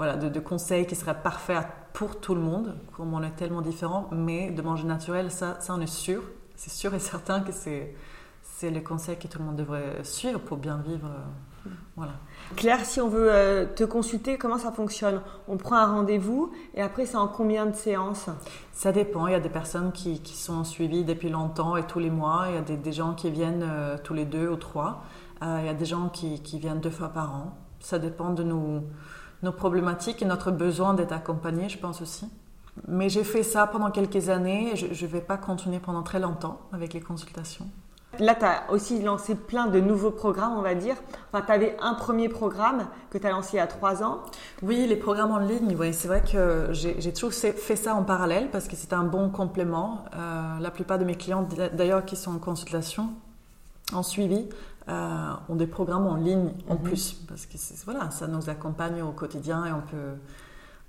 voilà, 0.00 0.16
de, 0.16 0.40
conseils 0.40 0.86
qui 0.86 0.96
seraient 0.96 1.20
parfaits 1.22 1.62
pour 1.92 2.20
tout 2.20 2.34
le 2.34 2.40
monde, 2.40 2.74
comme 2.96 3.12
on 3.12 3.22
est 3.22 3.36
tellement 3.36 3.60
différents, 3.60 4.08
mais 4.12 4.50
de 4.50 4.62
manger 4.62 4.84
naturel, 4.84 5.30
ça, 5.30 5.58
ça 5.60 5.74
on 5.76 5.80
est 5.82 5.86
sûr. 5.86 6.22
C'est 6.56 6.70
sûr 6.70 6.94
et 6.94 6.98
certain 6.98 7.40
que 7.40 7.52
c'est, 7.52 7.94
c'est 8.40 8.70
le 8.70 8.80
conseil 8.80 9.18
que 9.18 9.28
tout 9.28 9.38
le 9.38 9.44
monde 9.44 9.56
devrait 9.56 10.02
suivre 10.02 10.40
pour 10.40 10.56
bien 10.56 10.78
vivre. 10.78 11.06
Euh, 11.06 11.68
voilà. 11.96 12.12
Claire, 12.56 12.82
si 12.86 13.02
on 13.02 13.10
veut 13.10 13.30
euh, 13.30 13.66
te 13.66 13.84
consulter, 13.84 14.38
comment 14.38 14.56
ça 14.56 14.72
fonctionne? 14.72 15.20
On 15.48 15.58
prend 15.58 15.76
un 15.76 15.92
rendez-vous 15.92 16.50
et 16.72 16.80
après, 16.80 17.04
c'est 17.04 17.18
en 17.18 17.28
combien 17.28 17.66
de 17.66 17.76
séances? 17.76 18.30
Ça 18.72 18.92
dépend. 18.92 19.26
Il 19.26 19.32
y 19.32 19.36
a 19.36 19.40
des 19.40 19.50
personnes 19.50 19.92
qui, 19.92 20.22
qui, 20.22 20.34
sont 20.34 20.64
suivies 20.64 21.04
depuis 21.04 21.28
longtemps 21.28 21.76
et 21.76 21.86
tous 21.86 21.98
les 21.98 22.08
mois. 22.08 22.46
Il 22.48 22.54
y 22.54 22.58
a 22.58 22.62
des, 22.62 22.78
des 22.78 22.92
gens 22.92 23.12
qui 23.12 23.30
viennent 23.30 23.68
euh, 23.68 23.98
tous 24.02 24.14
les 24.14 24.24
deux 24.24 24.48
ou 24.48 24.56
trois. 24.56 25.04
il 25.42 25.66
y 25.66 25.68
a 25.68 25.74
des 25.74 25.84
gens 25.84 26.08
qui, 26.08 26.40
qui, 26.42 26.58
viennent 26.58 26.80
deux 26.80 26.88
fois 26.88 27.10
par 27.10 27.34
an. 27.34 27.58
Ça 27.80 27.98
dépend 27.98 28.30
de 28.30 28.42
nous 28.44 28.82
nos 29.42 29.52
problématiques 29.52 30.22
et 30.22 30.26
notre 30.26 30.50
besoin 30.50 30.94
d'être 30.94 31.12
accompagné, 31.12 31.68
je 31.68 31.78
pense 31.78 32.02
aussi. 32.02 32.28
Mais 32.88 33.08
j'ai 33.08 33.24
fait 33.24 33.42
ça 33.42 33.66
pendant 33.66 33.90
quelques 33.90 34.28
années 34.28 34.72
et 34.72 34.76
je 34.76 34.86
ne 34.86 35.10
vais 35.10 35.20
pas 35.20 35.36
continuer 35.36 35.80
pendant 35.80 36.02
très 36.02 36.20
longtemps 36.20 36.60
avec 36.72 36.94
les 36.94 37.00
consultations. 37.00 37.66
Là, 38.18 38.34
tu 38.34 38.44
as 38.44 38.70
aussi 38.70 39.00
lancé 39.00 39.34
plein 39.34 39.66
de 39.66 39.80
nouveaux 39.80 40.10
programmes, 40.10 40.54
on 40.58 40.62
va 40.62 40.74
dire. 40.74 40.96
Enfin, 41.32 41.44
tu 41.46 41.52
avais 41.52 41.76
un 41.80 41.94
premier 41.94 42.28
programme 42.28 42.86
que 43.08 43.18
tu 43.18 43.26
as 43.26 43.30
lancé 43.30 43.50
il 43.54 43.56
y 43.58 43.60
a 43.60 43.66
trois 43.66 44.02
ans. 44.02 44.18
Oui, 44.62 44.86
les 44.88 44.96
programmes 44.96 45.30
en 45.30 45.38
ligne, 45.38 45.76
oui, 45.78 45.94
c'est 45.94 46.08
vrai 46.08 46.22
que 46.22 46.68
j'ai 46.72 47.12
toujours 47.12 47.32
fait 47.32 47.76
ça 47.76 47.94
en 47.94 48.02
parallèle 48.02 48.48
parce 48.50 48.66
que 48.66 48.74
c'est 48.74 48.92
un 48.92 49.04
bon 49.04 49.30
complément. 49.30 50.04
Euh, 50.14 50.58
la 50.60 50.70
plupart 50.70 50.98
de 50.98 51.04
mes 51.04 51.14
clients, 51.14 51.46
d'ailleurs, 51.72 52.04
qui 52.04 52.16
sont 52.16 52.32
en 52.32 52.38
consultation, 52.38 53.10
en 53.92 54.02
suivi, 54.02 54.48
euh, 54.88 55.32
ont 55.48 55.56
des 55.56 55.66
programmes 55.66 56.06
en 56.06 56.16
ligne 56.16 56.52
en 56.68 56.74
mhm. 56.74 56.82
plus 56.82 57.12
parce 57.28 57.46
que 57.46 57.56
voilà, 57.84 58.10
ça 58.10 58.26
nous 58.26 58.48
accompagne 58.48 59.02
au 59.02 59.12
quotidien 59.12 59.66
et 59.66 59.72
on 59.72 59.82
peut 59.82 60.16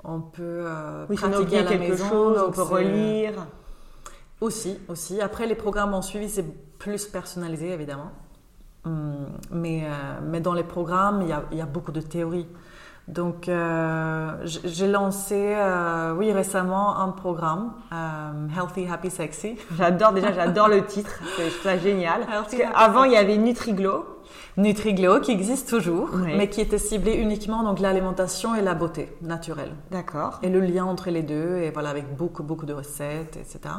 on 0.04 0.20
peut 0.20 0.42
euh, 0.66 1.06
pratiquer 1.06 1.60
à 1.60 1.64
la 1.64 1.70
quelque 1.70 1.92
maison, 1.92 2.10
chose, 2.10 2.44
on 2.48 2.52
peut 2.52 2.62
relire. 2.62 3.46
Aussi, 4.40 4.80
aussi. 4.88 5.22
Après, 5.22 5.46
les 5.46 5.56
programmes 5.56 5.94
en 5.94 6.02
suivi, 6.02 6.28
c'est 6.28 6.46
plus 6.80 7.06
personnalisé, 7.06 7.72
évidemment. 7.72 8.12
Hum, 8.86 9.28
mais, 9.52 9.84
euh, 9.86 10.20
mais 10.24 10.42
dans 10.42 10.56
les 10.56 10.64
programmes, 10.64 11.22
il 11.22 11.28
y 11.28 11.32
a, 11.32 11.44
il 11.52 11.58
y 11.60 11.62
a 11.62 11.68
beaucoup 11.68 11.92
de 11.92 12.02
théorie. 12.02 12.48
Donc, 13.08 13.50
euh, 13.50 14.32
j'ai 14.46 14.88
lancé, 14.88 15.36
euh, 15.58 16.14
oui, 16.16 16.32
récemment 16.32 16.98
un 17.00 17.10
programme, 17.10 17.74
euh, 17.92 18.48
Healthy, 18.56 18.88
Happy, 18.92 19.10
Sexy. 19.10 19.58
J'adore 19.78 20.14
déjà, 20.14 20.32
j'adore 20.32 20.68
le 20.68 20.86
titre, 20.86 21.20
c'est 21.36 21.50
ça 21.50 21.78
génial. 21.78 22.22
Parce 22.26 22.56
qu'avant, 22.56 23.04
il 23.04 23.14
y 23.14 23.18
avait 23.18 23.38
Nutriglo. 23.38 24.11
Nutriglo 24.58 25.20
qui 25.20 25.32
existe 25.32 25.70
toujours, 25.70 26.10
mais 26.16 26.50
qui 26.50 26.62
était 26.62 26.78
ciblé 26.78 27.14
uniquement 27.14 27.64
donc 27.64 27.80
l'alimentation 27.80 28.56
et 28.56 28.62
la 28.62 28.74
beauté 28.74 29.10
naturelle. 29.22 29.74
D'accord. 29.92 30.40
Et 30.44 30.50
le 30.50 30.60
lien 30.60 30.86
entre 30.86 31.10
les 31.10 31.24
deux, 31.24 31.58
et 31.58 31.72
voilà 31.72 31.90
avec 31.90 32.16
beaucoup 32.16 32.44
beaucoup 32.44 32.66
de 32.66 32.74
recettes, 32.74 33.38
etc. 33.38 33.76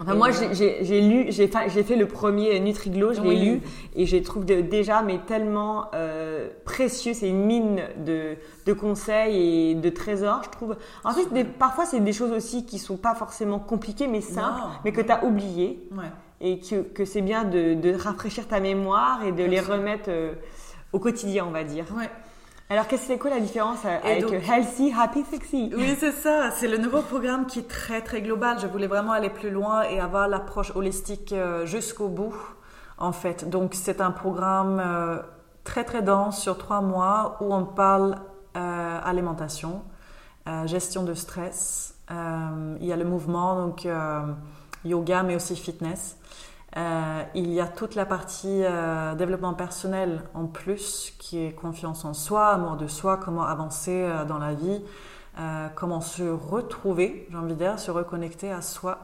Enfin, 0.00 0.14
moi, 0.14 0.30
j'ai 0.30 1.00
lu, 1.00 1.26
j'ai 1.28 1.48
fait 1.48 1.96
le 1.96 2.06
premier 2.06 2.58
Nutriglo, 2.60 3.12
je 3.12 3.20
l'ai 3.20 3.36
lu 3.36 3.62
et 3.94 4.06
j'ai 4.06 4.22
trouvé 4.22 4.62
déjà 4.62 5.02
mais 5.02 5.18
tellement 5.26 5.86
euh, 5.94 6.48
précieux. 6.64 7.12
C'est 7.12 7.28
une 7.28 7.44
mine 7.44 7.82
de, 8.04 8.36
de, 8.66 8.72
conseils 8.72 9.70
et 9.70 9.74
de 9.74 9.90
trésors, 9.90 10.42
je 10.44 10.50
trouve. 10.50 10.76
En 11.04 11.12
fait, 11.12 11.32
des, 11.32 11.44
parfois 11.44 11.84
c'est 11.84 12.00
des 12.00 12.12
choses 12.12 12.32
aussi 12.32 12.64
qui 12.64 12.78
sont 12.78 12.96
pas 12.96 13.14
forcément 13.14 13.58
compliquées 13.58 14.08
mais 14.08 14.22
simples, 14.22 14.60
mais 14.84 14.92
que 14.92 15.02
tu 15.02 15.12
as 15.12 15.24
oubliées. 15.24 15.86
Ouais 15.92 16.10
et 16.40 16.58
que, 16.58 16.82
que 16.82 17.04
c'est 17.04 17.20
bien 17.20 17.44
de, 17.44 17.74
de, 17.74 17.94
rafraîchir 17.94 18.48
ta 18.48 18.60
mémoire 18.60 19.22
et 19.24 19.32
de 19.32 19.44
les 19.44 19.60
remettre 19.60 20.08
euh, 20.08 20.32
au 20.92 20.98
quotidien, 20.98 21.44
on 21.46 21.50
va 21.50 21.64
dire. 21.64 21.84
Ouais. 21.96 22.10
Alors, 22.70 22.86
qu'est-ce 22.86 23.02
que 23.02 23.08
c'est 23.08 23.18
quoi 23.18 23.30
la 23.30 23.40
différence 23.40 23.80
euh, 23.84 23.98
avec 24.02 24.48
Healthy, 24.48 24.94
Happy, 24.98 25.24
Sexy? 25.24 25.70
Oui, 25.76 25.96
c'est 25.98 26.12
ça. 26.12 26.50
C'est 26.52 26.68
le 26.68 26.78
nouveau 26.78 27.02
programme 27.02 27.46
qui 27.46 27.58
est 27.58 27.68
très, 27.68 28.00
très 28.00 28.22
global. 28.22 28.58
Je 28.60 28.66
voulais 28.66 28.86
vraiment 28.86 29.12
aller 29.12 29.28
plus 29.28 29.50
loin 29.50 29.82
et 29.82 30.00
avoir 30.00 30.28
l'approche 30.28 30.74
holistique 30.74 31.32
euh, 31.32 31.66
jusqu'au 31.66 32.08
bout, 32.08 32.34
en 32.96 33.12
fait. 33.12 33.48
Donc, 33.48 33.74
c'est 33.74 34.00
un 34.00 34.12
programme 34.12 34.82
très, 35.64 35.84
très 35.84 36.00
dense 36.00 36.40
sur 36.40 36.56
trois 36.58 36.80
mois 36.80 37.36
où 37.40 37.52
on 37.52 37.64
parle 37.64 38.16
alimentation, 38.54 39.82
gestion 40.66 41.02
de 41.02 41.14
stress. 41.14 41.94
il 42.10 42.86
y 42.86 42.92
a 42.92 42.96
le 42.96 43.04
mouvement, 43.04 43.66
donc 43.66 43.86
yoga, 44.84 45.22
mais 45.22 45.36
aussi 45.36 45.56
fitness. 45.56 46.16
Euh, 46.76 47.22
il 47.34 47.52
y 47.52 47.60
a 47.60 47.66
toute 47.66 47.96
la 47.96 48.06
partie 48.06 48.62
euh, 48.62 49.14
développement 49.16 49.54
personnel 49.54 50.22
en 50.34 50.46
plus, 50.46 51.12
qui 51.18 51.38
est 51.38 51.52
confiance 51.52 52.04
en 52.04 52.14
soi, 52.14 52.48
amour 52.48 52.76
de 52.76 52.86
soi, 52.86 53.16
comment 53.16 53.42
avancer 53.42 54.04
euh, 54.04 54.24
dans 54.24 54.38
la 54.38 54.54
vie, 54.54 54.80
comment 55.74 56.02
se 56.02 56.22
retrouver, 56.22 57.26
j'ai 57.30 57.36
envie 57.38 57.54
de 57.54 57.58
dire, 57.58 57.78
se 57.78 57.90
reconnecter 57.90 58.52
à 58.52 58.60
soi. 58.60 58.98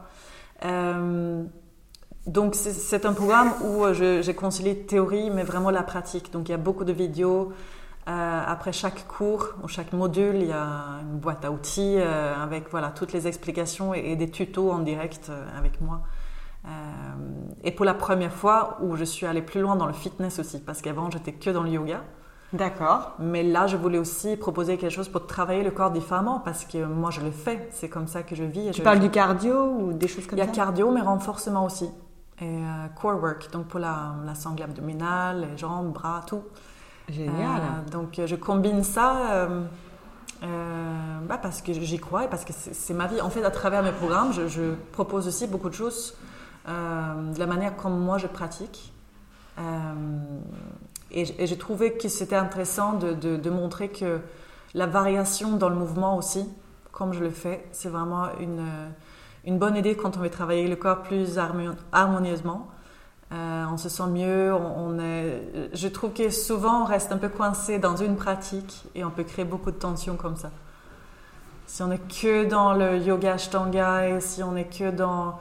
donc 2.27 2.53
c'est 2.53 3.05
un 3.07 3.13
programme 3.13 3.53
où 3.63 3.91
j'ai 3.91 4.35
concilié 4.35 4.77
théorie, 4.77 5.31
mais 5.31 5.41
vraiment 5.41 5.71
la 5.71 5.81
pratique. 5.81 6.31
Donc 6.31 6.49
il 6.49 6.51
y 6.51 6.55
a 6.55 6.59
beaucoup 6.59 6.83
de 6.83 6.93
vidéos 6.93 7.53
Euh, 8.07 8.43
après 8.47 8.71
chaque 8.71 9.05
cours 9.05 9.49
ou 9.63 9.67
chaque 9.67 9.91
module, 9.91 10.35
il 10.35 10.47
y 10.47 10.53
a 10.53 11.01
une 11.01 11.17
boîte 11.17 11.43
à 11.43 11.51
outils 11.51 11.95
euh, 11.97 12.41
avec 12.41 12.69
voilà, 12.71 12.91
toutes 12.91 13.11
les 13.11 13.27
explications 13.27 13.93
et, 13.93 14.15
des 14.15 14.31
tutos 14.31 14.71
en 14.71 14.79
direct 14.79 15.27
euh, 15.29 15.45
avec 15.57 15.81
moi. 15.81 16.03
et 17.63 17.71
pour 17.71 17.85
la 17.85 17.93
première 17.93 18.33
fois 18.33 18.77
où 18.81 18.95
je 18.95 19.03
suis 19.03 19.25
allée 19.25 19.41
plus 19.41 19.61
loin 19.61 19.75
dans 19.75 19.87
le 19.87 19.93
fitness 19.93 20.39
aussi, 20.39 20.59
parce 20.59 20.81
qu'avant 20.81 21.11
j'étais 21.11 21.33
que 21.33 21.49
dans 21.49 21.63
le 21.63 21.69
yoga. 21.69 22.01
D'accord. 22.53 23.11
Mais 23.19 23.43
là, 23.43 23.67
je 23.67 23.75
voulais 23.75 23.97
aussi 23.97 24.37
proposer 24.37 24.77
quelque 24.77 24.93
chose 24.93 25.09
pour 25.09 25.27
travailler 25.27 25.63
le 25.63 25.71
corps 25.71 25.91
différemment, 25.91 26.39
parce 26.39 26.63
que 26.63 26.85
moi 26.85 27.11
je 27.11 27.19
le 27.19 27.31
fais, 27.31 27.67
c'est 27.71 27.89
comme 27.89 28.07
ça 28.07 28.23
que 28.23 28.35
je 28.35 28.45
vis. 28.45 28.71
tu 28.71 28.81
parles 28.81 28.99
du 28.99 29.09
cardio 29.09 29.65
ou 29.79 29.91
des 29.91 30.07
choses 30.07 30.25
comme 30.27 30.39
ça 30.39 30.45
Il 30.45 30.47
y 30.47 30.49
a 30.49 30.53
cardio, 30.53 30.91
mais 30.91 31.01
renforcement 31.01 31.65
aussi. 31.65 31.89
Et 32.39 32.61
core 33.01 33.21
work, 33.21 33.51
donc 33.51 33.67
pour 33.67 33.79
la, 33.79 34.15
la 34.25 34.35
sangle 34.35 34.63
abdominale, 34.63 35.47
les 35.51 35.57
jambes, 35.57 35.91
bras, 35.91 36.23
tout. 36.25 36.43
Génial. 37.09 37.61
Euh, 37.61 37.89
donc 37.89 38.19
je 38.25 38.35
combine 38.35 38.83
ça 38.83 39.31
euh, 39.31 39.63
euh, 40.43 41.19
bah, 41.27 41.39
parce 41.41 41.61
que 41.61 41.73
j'y 41.73 41.99
crois 41.99 42.25
et 42.25 42.27
parce 42.27 42.43
que 42.43 42.53
c'est 42.53 42.93
ma 42.93 43.07
vie. 43.07 43.21
En 43.21 43.29
fait, 43.29 43.43
à 43.43 43.51
travers 43.51 43.83
mes 43.83 43.91
programmes, 43.91 44.33
je, 44.33 44.73
propose 44.91 45.27
aussi 45.27 45.47
beaucoup 45.47 45.69
de 45.69 45.75
choses 45.75 46.15
de 46.67 47.39
la 47.39 47.45
manière 47.45 47.77
comme 47.77 47.97
moi 47.97 48.17
je 48.17 48.27
pratique. 48.27 48.91
Et, 51.11 51.21
et, 51.41 51.47
j'ai 51.47 51.57
trouvé 51.57 51.93
que 51.93 52.09
c'était 52.09 52.35
intéressant 52.35 52.93
de, 52.93 53.13
de, 53.13 53.49
montrer 53.49 53.87
que 53.87 54.19
la 54.73 54.85
variation 54.85 55.55
dans 55.55 55.69
le 55.69 55.75
mouvement 55.75 56.17
aussi, 56.17 56.45
comme 56.91 57.13
je 57.13 57.21
le 57.21 57.29
fais, 57.29 57.65
c'est 57.71 57.87
vraiment 57.87 58.25
une, 58.41 58.67
une 59.45 59.57
bonne 59.57 59.77
idée 59.77 59.95
quand 59.95 60.17
on 60.17 60.19
veut 60.19 60.29
travailler 60.29 60.67
le 60.67 60.75
corps 60.75 61.03
plus 61.03 61.39
harmonieusement. 61.93 62.67
Euh, 63.33 63.65
on 63.71 63.77
se 63.77 63.89
sent 63.89 64.07
mieux. 64.07 64.53
On, 64.53 64.99
est... 64.99 65.69
Je 65.73 65.87
trouve 65.87 66.11
que 66.13 66.29
souvent 66.29 66.83
on 66.83 66.85
reste 66.85 67.11
un 67.11 67.17
peu 67.17 67.29
coincé 67.29 67.79
dans 67.79 67.95
une 67.95 68.15
pratique 68.15 68.85
et 68.95 69.03
on 69.03 69.09
peut 69.09 69.23
créer 69.23 69.45
beaucoup 69.45 69.71
de 69.71 69.77
tensions 69.77 70.15
comme 70.15 70.37
ça. 70.37 70.51
Si 71.65 71.83
on 71.83 71.91
est 71.91 72.07
que 72.07 72.45
dans 72.45 72.73
le 72.73 72.97
yoga 72.97 73.33
ashtanga 73.33 74.07
et 74.07 74.21
si 74.21 74.41
on 74.41 74.55
est 74.55 74.65
que 74.77 74.89
dans, 74.89 75.39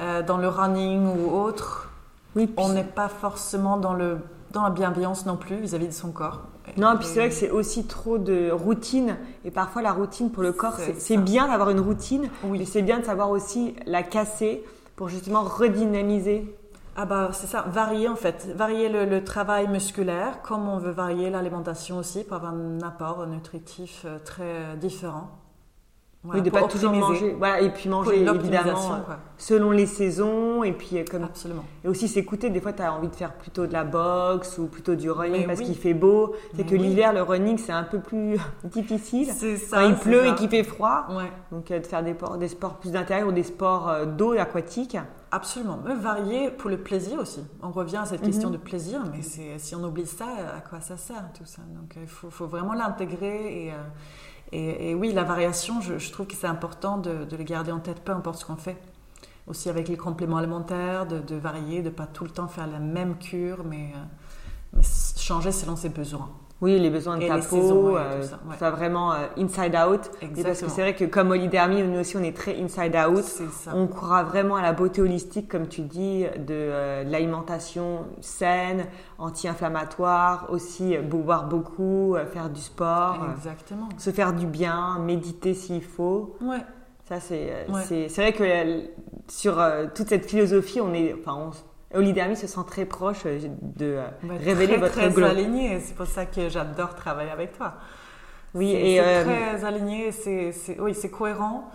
euh, 0.00 0.22
dans 0.22 0.36
le 0.36 0.48
running 0.48 1.06
ou 1.06 1.34
autre, 1.34 1.90
oui, 2.36 2.52
on 2.58 2.70
n'est 2.70 2.84
pas 2.84 3.08
forcément 3.08 3.78
dans, 3.78 3.94
le, 3.94 4.18
dans 4.50 4.62
la 4.62 4.70
bienveillance 4.70 5.24
non 5.24 5.36
plus 5.36 5.56
vis-à-vis 5.56 5.88
de 5.88 5.92
son 5.92 6.10
corps. 6.10 6.42
Non, 6.76 6.96
puis 6.96 7.06
c'est 7.06 7.18
vrai 7.18 7.28
que 7.28 7.34
c'est 7.34 7.50
aussi 7.50 7.86
trop 7.86 8.18
de 8.18 8.50
routine. 8.50 9.16
Et 9.44 9.50
parfois, 9.50 9.82
la 9.82 9.92
routine 9.92 10.30
pour 10.30 10.42
le 10.42 10.52
corps, 10.52 10.78
c'est 10.98 11.16
bien 11.16 11.48
d'avoir 11.48 11.70
une 11.70 11.80
routine, 11.80 12.30
oui. 12.44 12.60
mais 12.60 12.64
c'est 12.64 12.82
bien 12.82 13.00
de 13.00 13.04
savoir 13.04 13.30
aussi 13.30 13.74
la 13.86 14.02
casser 14.02 14.64
pour 14.94 15.08
justement 15.08 15.42
redynamiser 15.42 16.54
ah 16.94 17.06
bah 17.06 17.30
c'est 17.32 17.46
ça, 17.46 17.62
varier 17.62 18.08
en 18.08 18.16
fait, 18.16 18.48
varier 18.54 18.88
le, 18.88 19.24
travail 19.24 19.66
musculaire 19.68 20.42
comme 20.42 20.68
on 20.68 20.78
veut 20.78 20.90
varier 20.90 21.30
l'alimentation 21.30 21.98
aussi 21.98 22.22
pour 22.24 22.36
avoir 22.36 22.52
un 22.52 22.80
apport 22.82 23.26
nutritif 23.26 24.02
euh, 24.04 24.18
très 24.18 24.76
différent. 24.76 25.41
Oui, 26.24 26.40
de 26.40 26.50
pas 26.50 26.62
toujours 26.68 26.92
manger. 26.92 27.34
Voilà, 27.36 27.60
et 27.60 27.70
puis 27.70 27.88
manger 27.88 28.22
évidemment 28.22 28.94
euh, 28.94 29.14
selon 29.38 29.72
les 29.72 29.86
saisons 29.86 30.62
et 30.62 30.72
puis 30.72 30.98
euh, 30.98 31.04
comme 31.10 31.24
Absolument. 31.24 31.64
et 31.84 31.88
aussi 31.88 32.06
s'écouter. 32.06 32.48
Des 32.48 32.60
fois, 32.60 32.72
tu 32.72 32.82
as 32.82 32.92
envie 32.92 33.08
de 33.08 33.16
faire 33.16 33.32
plutôt 33.32 33.66
de 33.66 33.72
la 33.72 33.82
boxe 33.82 34.56
ou 34.58 34.66
plutôt 34.66 34.94
du 34.94 35.10
running 35.10 35.46
parce 35.46 35.60
qu'il 35.60 35.76
fait 35.76 35.94
beau. 35.94 36.34
C'est 36.54 36.64
que 36.64 36.76
l'hiver, 36.76 37.12
le 37.12 37.22
running, 37.22 37.58
c'est 37.58 37.72
un 37.72 37.82
peu 37.82 37.98
plus 37.98 38.38
difficile. 38.64 39.28
C'est 39.32 39.56
ça. 39.56 39.84
il 39.84 39.96
pleut 39.96 40.26
et 40.26 40.34
qu'il 40.36 40.48
fait 40.48 40.62
froid. 40.62 41.06
Ouais. 41.10 41.30
Donc, 41.50 41.68
de 41.72 41.86
faire 41.86 42.04
des, 42.04 42.14
des 42.38 42.48
sports 42.48 42.76
plus 42.76 42.92
d'intérieur 42.92 43.28
ou 43.28 43.32
des 43.32 43.42
sports 43.42 44.06
d'eau 44.06 44.32
aquatiques. 44.32 44.96
Absolument, 45.34 45.78
mais 45.82 45.94
varier 45.94 46.50
pour 46.50 46.68
le 46.68 46.76
plaisir 46.76 47.18
aussi. 47.18 47.42
On 47.62 47.70
revient 47.70 47.96
à 47.96 48.04
cette 48.04 48.20
question 48.20 48.50
mhm. 48.50 48.56
de 48.56 48.60
plaisir, 48.60 49.02
mais 49.10 49.22
si 49.58 49.74
on 49.74 49.82
oublie 49.82 50.06
ça, 50.06 50.26
à 50.56 50.60
quoi 50.60 50.80
ça 50.80 50.98
sert 50.98 51.24
tout 51.32 51.46
ça? 51.46 51.62
Donc 51.74 51.96
il 51.96 52.06
faut, 52.06 52.46
vraiment 52.46 52.74
l'intégrer 52.74 53.64
et, 53.64 53.72
euh, 53.72 53.76
et, 54.52 54.94
oui, 54.94 55.12
la 55.12 55.24
variation, 55.24 55.80
je, 55.80 56.12
trouve 56.12 56.26
que 56.26 56.34
c'est 56.34 56.46
important 56.46 56.98
de, 56.98 57.26
le 57.30 57.44
garder 57.44 57.72
en 57.72 57.80
tête, 57.80 58.00
peu 58.04 58.12
importe 58.12 58.40
ce 58.40 58.44
qu'on 58.44 58.56
fait. 58.56 58.76
Aussi 59.46 59.70
avec 59.70 59.88
les 59.88 59.96
compléments 59.96 60.36
alimentaires, 60.36 61.06
de, 61.06 61.34
varier, 61.34 61.82
de 61.82 61.90
pas 61.90 62.06
tout 62.06 62.24
le 62.24 62.30
temps 62.30 62.48
faire 62.48 62.66
la 62.66 62.78
même 62.78 63.16
cure, 63.16 63.64
mais, 63.64 63.92
euh, 63.94 64.04
mais 64.74 64.82
changer 65.22 65.52
selon 65.52 65.76
ses 65.76 65.88
besoins. 65.88 66.30
Oui, 66.62 66.78
les 66.78 66.90
besoins 66.90 67.18
de 67.18 67.26
ta 67.26 67.38
peau, 67.38 67.96
euh, 67.96 68.22
ça, 68.56 68.70
vraiment 68.70 69.12
euh, 69.12 69.26
inside 69.36 69.74
out. 69.74 70.08
Et 70.22 70.44
parce 70.44 70.60
que 70.60 70.68
c'est 70.68 70.80
vrai 70.80 70.94
que 70.94 71.04
comme 71.04 71.32
Olidermi, 71.32 71.82
nous 71.82 71.98
aussi 71.98 72.16
on 72.16 72.22
est 72.22 72.36
très 72.36 72.56
inside 72.62 72.94
out. 72.94 73.24
On 73.74 73.88
croit 73.88 74.22
vraiment 74.22 74.54
à 74.54 74.62
la 74.62 74.72
beauté 74.72 75.02
holistique, 75.02 75.48
comme 75.48 75.66
tu 75.66 75.80
dis, 75.80 76.22
de, 76.22 76.54
euh, 76.54 77.02
l'alimentation 77.02 78.06
saine, 78.20 78.86
anti-inflammatoire, 79.18 80.46
aussi 80.50 80.96
boire 80.98 81.48
beaucoup, 81.48 82.14
faire 82.32 82.48
du 82.48 82.60
sport, 82.60 83.26
Exactement. 83.36 83.88
se 83.98 84.10
faire 84.10 84.32
du 84.32 84.46
bien, 84.46 85.00
méditer 85.00 85.54
s'il 85.54 85.82
faut. 85.82 86.36
Ouais. 86.40 86.58
Ça 87.08 87.18
c'est 87.18 87.66
c'est 88.08 88.22
vrai 88.22 88.32
que 88.32 88.84
sur 89.26 89.60
toute 89.96 90.08
cette 90.08 90.30
philosophie, 90.30 90.80
on 90.80 90.94
est, 90.94 91.12
enfin 91.18 91.36
on, 91.36 91.50
Olidermi 91.94 92.36
se 92.36 92.46
sent 92.46 92.60
très 92.66 92.84
proche 92.84 93.22
euh, 93.26 93.38
de 93.62 93.96
euh, 93.96 94.06
révéler 94.40 94.76
votre 94.76 94.92
très 94.92 95.22
aligné. 95.22 95.80
C'est 95.80 95.94
pour 95.94 96.06
ça 96.06 96.26
que 96.26 96.48
j'adore 96.48 96.94
travailler 96.94 97.30
avec 97.30 97.56
toi. 97.56 97.74
Oui, 98.54 98.70
et 98.70 99.00
euh, 99.00 99.24
très 99.24 99.64
aligné. 99.64 100.12
C'est 100.12 100.52
oui, 100.78 100.94
c'est 100.94 101.10
cohérent. 101.10 101.70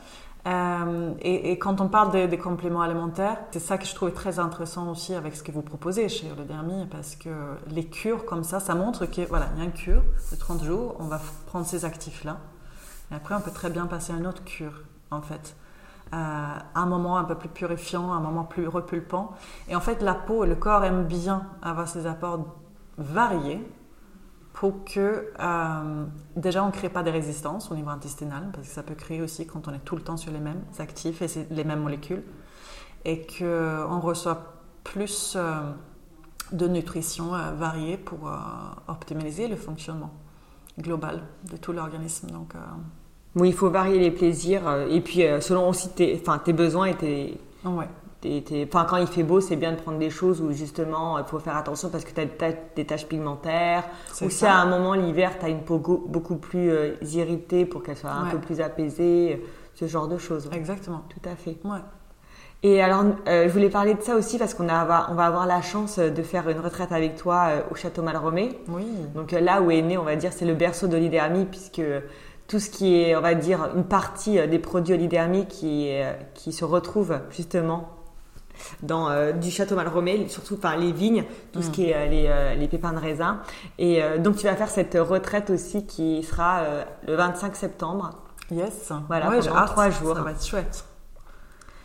et, 0.45 1.57
quand 1.59 1.81
on 1.81 1.87
parle 1.87 2.29
des 2.29 2.37
compléments 2.37 2.81
alimentaires, 2.81 3.37
c'est 3.51 3.59
ça 3.59 3.77
que 3.77 3.85
je 3.85 3.95
trouvais 3.95 4.11
très 4.11 4.37
intéressant 4.37 4.89
aussi 4.91 5.15
avec 5.15 5.35
ce 5.35 5.43
que 5.43 5.51
vous 5.51 5.63
proposez 5.63 6.07
chez 6.07 6.31
Olidermi, 6.31 6.85
parce 6.91 7.15
que 7.15 7.29
les 7.71 7.85
cures 7.85 8.25
comme 8.25 8.43
ça, 8.43 8.59
ça 8.59 8.75
montre 8.75 9.07
que 9.07 9.21
voilà, 9.21 9.49
il 9.55 9.59
y 9.59 9.61
a 9.63 9.65
une 9.65 9.73
cure 9.73 10.03
de 10.31 10.35
30 10.35 10.63
jours, 10.63 10.95
on 10.99 11.05
va 11.05 11.19
prendre 11.47 11.65
ces 11.65 11.83
actifs-là, 11.83 12.37
et 13.11 13.15
après 13.15 13.33
on 13.33 13.41
peut 13.41 13.51
très 13.51 13.71
bien 13.71 13.87
passer 13.87 14.13
à 14.13 14.17
une 14.17 14.27
autre 14.27 14.43
cure, 14.43 14.83
en 15.09 15.21
fait. 15.21 15.55
Euh, 16.13 16.59
un 16.75 16.85
moment 16.85 17.17
un 17.17 17.25
peu 17.25 17.35
plus 17.35 17.49
purifiant, 17.49 18.13
un 18.13 18.21
moment 18.21 18.45
plus 18.45 18.67
repulpant. 18.67 19.33
Et 19.67 19.75
en 19.75 19.81
fait, 19.81 20.01
la 20.01 20.13
peau 20.13 20.45
et 20.45 20.47
le 20.47 20.55
corps 20.55 20.85
aiment 20.85 21.05
bien 21.05 21.47
avoir 21.61 21.87
ces 21.87 22.07
apports 22.07 22.45
variés 22.97 23.61
pour 24.53 24.85
que 24.85 25.31
euh, 25.39 26.05
déjà 26.35 26.63
on 26.63 26.67
ne 26.67 26.71
crée 26.71 26.89
pas 26.89 27.03
de 27.03 27.11
résistance 27.11 27.71
au 27.71 27.75
niveau 27.75 27.89
intestinal, 27.89 28.49
parce 28.53 28.67
que 28.67 28.73
ça 28.73 28.83
peut 28.83 28.95
créer 28.95 29.21
aussi 29.21 29.45
quand 29.45 29.67
on 29.67 29.73
est 29.73 29.83
tout 29.83 29.95
le 29.95 30.01
temps 30.01 30.17
sur 30.17 30.31
les 30.31 30.39
mêmes 30.39 30.63
actifs 30.79 31.21
et 31.21 31.47
les 31.51 31.63
mêmes 31.63 31.81
molécules, 31.81 32.23
et 33.03 33.27
qu'on 33.27 33.99
reçoit 33.99 34.53
plus 34.83 35.33
euh, 35.35 35.73
de 36.53 36.67
nutrition 36.67 37.31
variée 37.57 37.97
pour 37.97 38.31
optimiser 38.87 39.49
le 39.49 39.57
fonctionnement 39.57 40.13
global 40.79 41.21
de 41.51 41.57
tout 41.57 41.73
l'organisme. 41.73 42.29
Donc, 42.31 42.53
il 43.45 43.53
faut 43.53 43.69
varier 43.69 43.99
les 43.99 44.11
plaisirs. 44.11 44.67
Euh, 44.67 44.87
et 44.89 45.01
puis, 45.01 45.25
euh, 45.25 45.41
selon 45.41 45.69
aussi 45.69 45.89
tes, 45.89 46.21
tes 46.43 46.53
besoins 46.53 46.87
et 46.87 46.95
tes. 46.95 47.37
Ouais. 47.63 47.85
Enfin, 48.65 48.85
quand 48.89 48.97
il 48.97 49.07
fait 49.07 49.23
beau, 49.23 49.39
c'est 49.39 49.55
bien 49.55 49.71
de 49.71 49.77
prendre 49.77 49.99
des 49.99 50.09
choses 50.09 50.41
où 50.41 50.51
justement 50.51 51.19
il 51.19 51.23
faut 51.25 51.39
faire 51.39 51.55
attention 51.55 51.89
parce 51.89 52.03
que 52.03 52.11
tu 52.11 52.19
as 52.19 52.51
des 52.75 52.85
taches 52.85 53.05
pigmentaires. 53.05 53.83
Ou 54.21 54.29
si 54.29 54.45
à 54.45 54.55
un 54.55 54.65
moment 54.65 54.95
l'hiver, 54.95 55.33
tu 55.39 55.45
as 55.45 55.49
une 55.49 55.61
peau 55.61 55.77
beaucoup 55.77 56.35
plus 56.35 56.71
euh, 56.71 56.95
irritée 57.13 57.65
pour 57.65 57.83
qu'elle 57.83 57.95
soit 57.95 58.11
un 58.11 58.25
peu 58.25 58.39
plus 58.39 58.59
apaisée, 58.59 59.45
ce 59.75 59.85
genre 59.85 60.07
de 60.07 60.17
choses. 60.17 60.49
Exactement. 60.51 61.03
Tout 61.09 61.29
à 61.29 61.35
fait. 61.35 61.57
Ouais. 61.63 61.77
Et 62.63 62.81
alors, 62.81 63.03
je 63.27 63.47
voulais 63.49 63.69
parler 63.69 63.93
de 63.93 64.01
ça 64.01 64.15
aussi 64.15 64.39
parce 64.39 64.55
qu'on 64.55 64.63
on 64.63 64.65
va 64.65 65.05
avoir 65.07 65.45
la 65.45 65.61
chance 65.61 65.99
de 65.99 66.23
faire 66.23 66.49
une 66.49 66.59
retraite 66.59 66.91
avec 66.91 67.15
toi 67.15 67.49
au 67.69 67.75
château 67.75 68.01
Malromé. 68.01 68.59
Oui. 68.67 68.87
Donc 69.13 69.31
là 69.31 69.61
où 69.61 69.69
est 69.69 69.83
né, 69.83 69.95
on 69.95 70.03
va 70.03 70.15
dire, 70.15 70.33
c'est 70.33 70.45
le 70.45 70.55
berceau 70.55 70.87
de 70.87 70.97
puisque 71.45 71.83
tout 72.47 72.59
ce 72.59 72.69
qui 72.69 72.95
est, 72.95 73.15
on 73.15 73.21
va 73.21 73.35
dire, 73.35 73.69
une 73.75 73.83
partie 73.83 74.39
euh, 74.39 74.47
des 74.47 74.59
produits 74.59 74.93
olidermiques 74.93 75.49
qui, 75.49 75.89
euh, 75.91 76.13
qui 76.33 76.53
se 76.53 76.65
retrouvent 76.65 77.19
justement 77.29 77.89
dans 78.81 79.09
euh, 79.09 79.33
du 79.33 79.51
château 79.51 79.75
Malromé, 79.75 80.27
surtout 80.29 80.57
par 80.57 80.77
les 80.77 80.91
vignes, 80.91 81.25
tout 81.51 81.61
ce 81.61 81.67
mm. 81.67 81.71
qui 81.71 81.89
est 81.89 82.09
les, 82.09 82.55
les, 82.57 82.67
pépins 82.67 82.93
de 82.93 82.99
raisin. 82.99 83.41
Et 83.77 84.01
donc 84.17 84.37
tu 84.37 84.45
vas 84.47 84.55
faire 84.55 84.69
cette 84.69 84.97
retraite 84.99 85.51
aussi 85.51 85.85
qui 85.85 86.23
sera 86.23 86.63
le 87.05 87.13
25 87.13 87.55
septembre. 87.55 88.09
Yes. 88.49 88.91
Voilà, 89.07 89.29
pendant 89.29 89.65
trois 89.65 89.91
jours. 89.91 90.15
Ça 90.15 90.23
va 90.23 90.31
être 90.31 90.43
chouette. 90.43 90.85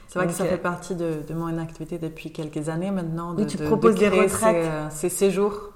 C'est 0.09 0.19
vrai 0.19 0.29
que 0.29 0.33
ça 0.33 0.47
fait 0.47 0.57
partie 0.57 0.95
de, 0.95 1.23
de, 1.29 1.35
mon 1.35 1.59
activité 1.59 1.99
depuis 1.99 2.33
quelques 2.33 2.71
années 2.71 2.91
maintenant. 2.91 3.35
De, 3.35 3.43
oui, 3.43 3.47
tu 3.47 3.59
proposes 3.59 3.97
des 3.97 4.09
retraites. 4.09 4.67
Ces, 4.91 5.09
ces 5.09 5.09
séjours 5.11 5.72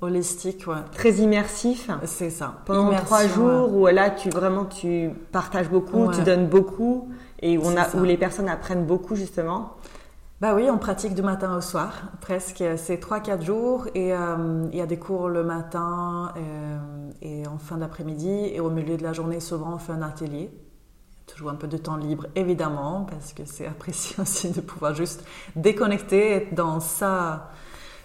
Holistique, 0.00 0.66
ouais. 0.66 0.76
Très 0.92 1.12
immersif. 1.14 1.90
C'est 2.06 2.30
ça. 2.30 2.54
Pendant 2.64 2.94
trois 2.96 3.26
jours 3.26 3.74
où 3.74 3.86
là, 3.86 4.10
tu 4.10 4.30
vraiment 4.30 4.64
tu 4.64 5.10
partages 5.30 5.68
beaucoup, 5.68 6.10
tu 6.10 6.22
donnes 6.22 6.46
beaucoup 6.46 7.08
et 7.40 7.58
où, 7.58 7.62
on 7.64 7.76
a, 7.76 7.94
où 7.96 8.04
les 8.04 8.16
personnes 8.16 8.48
apprennent 8.48 8.86
beaucoup 8.86 9.14
justement. 9.14 9.76
Bah 10.40 10.54
oui, 10.54 10.70
on 10.70 10.78
pratique 10.78 11.14
du 11.14 11.20
matin 11.20 11.54
au 11.54 11.60
soir, 11.60 12.12
presque. 12.22 12.64
C'est 12.78 12.98
trois, 12.98 13.20
quatre 13.20 13.44
jours 13.44 13.88
et 13.94 14.14
euh, 14.14 14.64
il 14.72 14.78
y 14.78 14.80
a 14.80 14.86
des 14.86 14.98
cours 14.98 15.28
le 15.28 15.44
matin 15.44 16.32
euh, 16.34 16.78
et 17.20 17.46
en 17.46 17.58
fin 17.58 17.76
d'après-midi 17.76 18.46
et 18.54 18.58
au 18.58 18.70
milieu 18.70 18.96
de 18.96 19.02
la 19.02 19.12
journée, 19.12 19.38
souvent 19.38 19.74
on 19.74 19.78
fait 19.78 19.92
un 19.92 20.00
atelier. 20.00 20.50
Toujours 21.26 21.50
un 21.50 21.56
peu 21.56 21.68
de 21.68 21.76
temps 21.76 21.96
libre, 21.96 22.26
évidemment, 22.36 23.06
parce 23.10 23.34
que 23.34 23.42
c'est 23.44 23.66
apprécié 23.66 24.16
aussi 24.18 24.48
de 24.48 24.62
pouvoir 24.62 24.94
juste 24.94 25.26
déconnecter, 25.56 26.32
être 26.32 26.54
dans 26.54 26.80
sa 26.80 27.50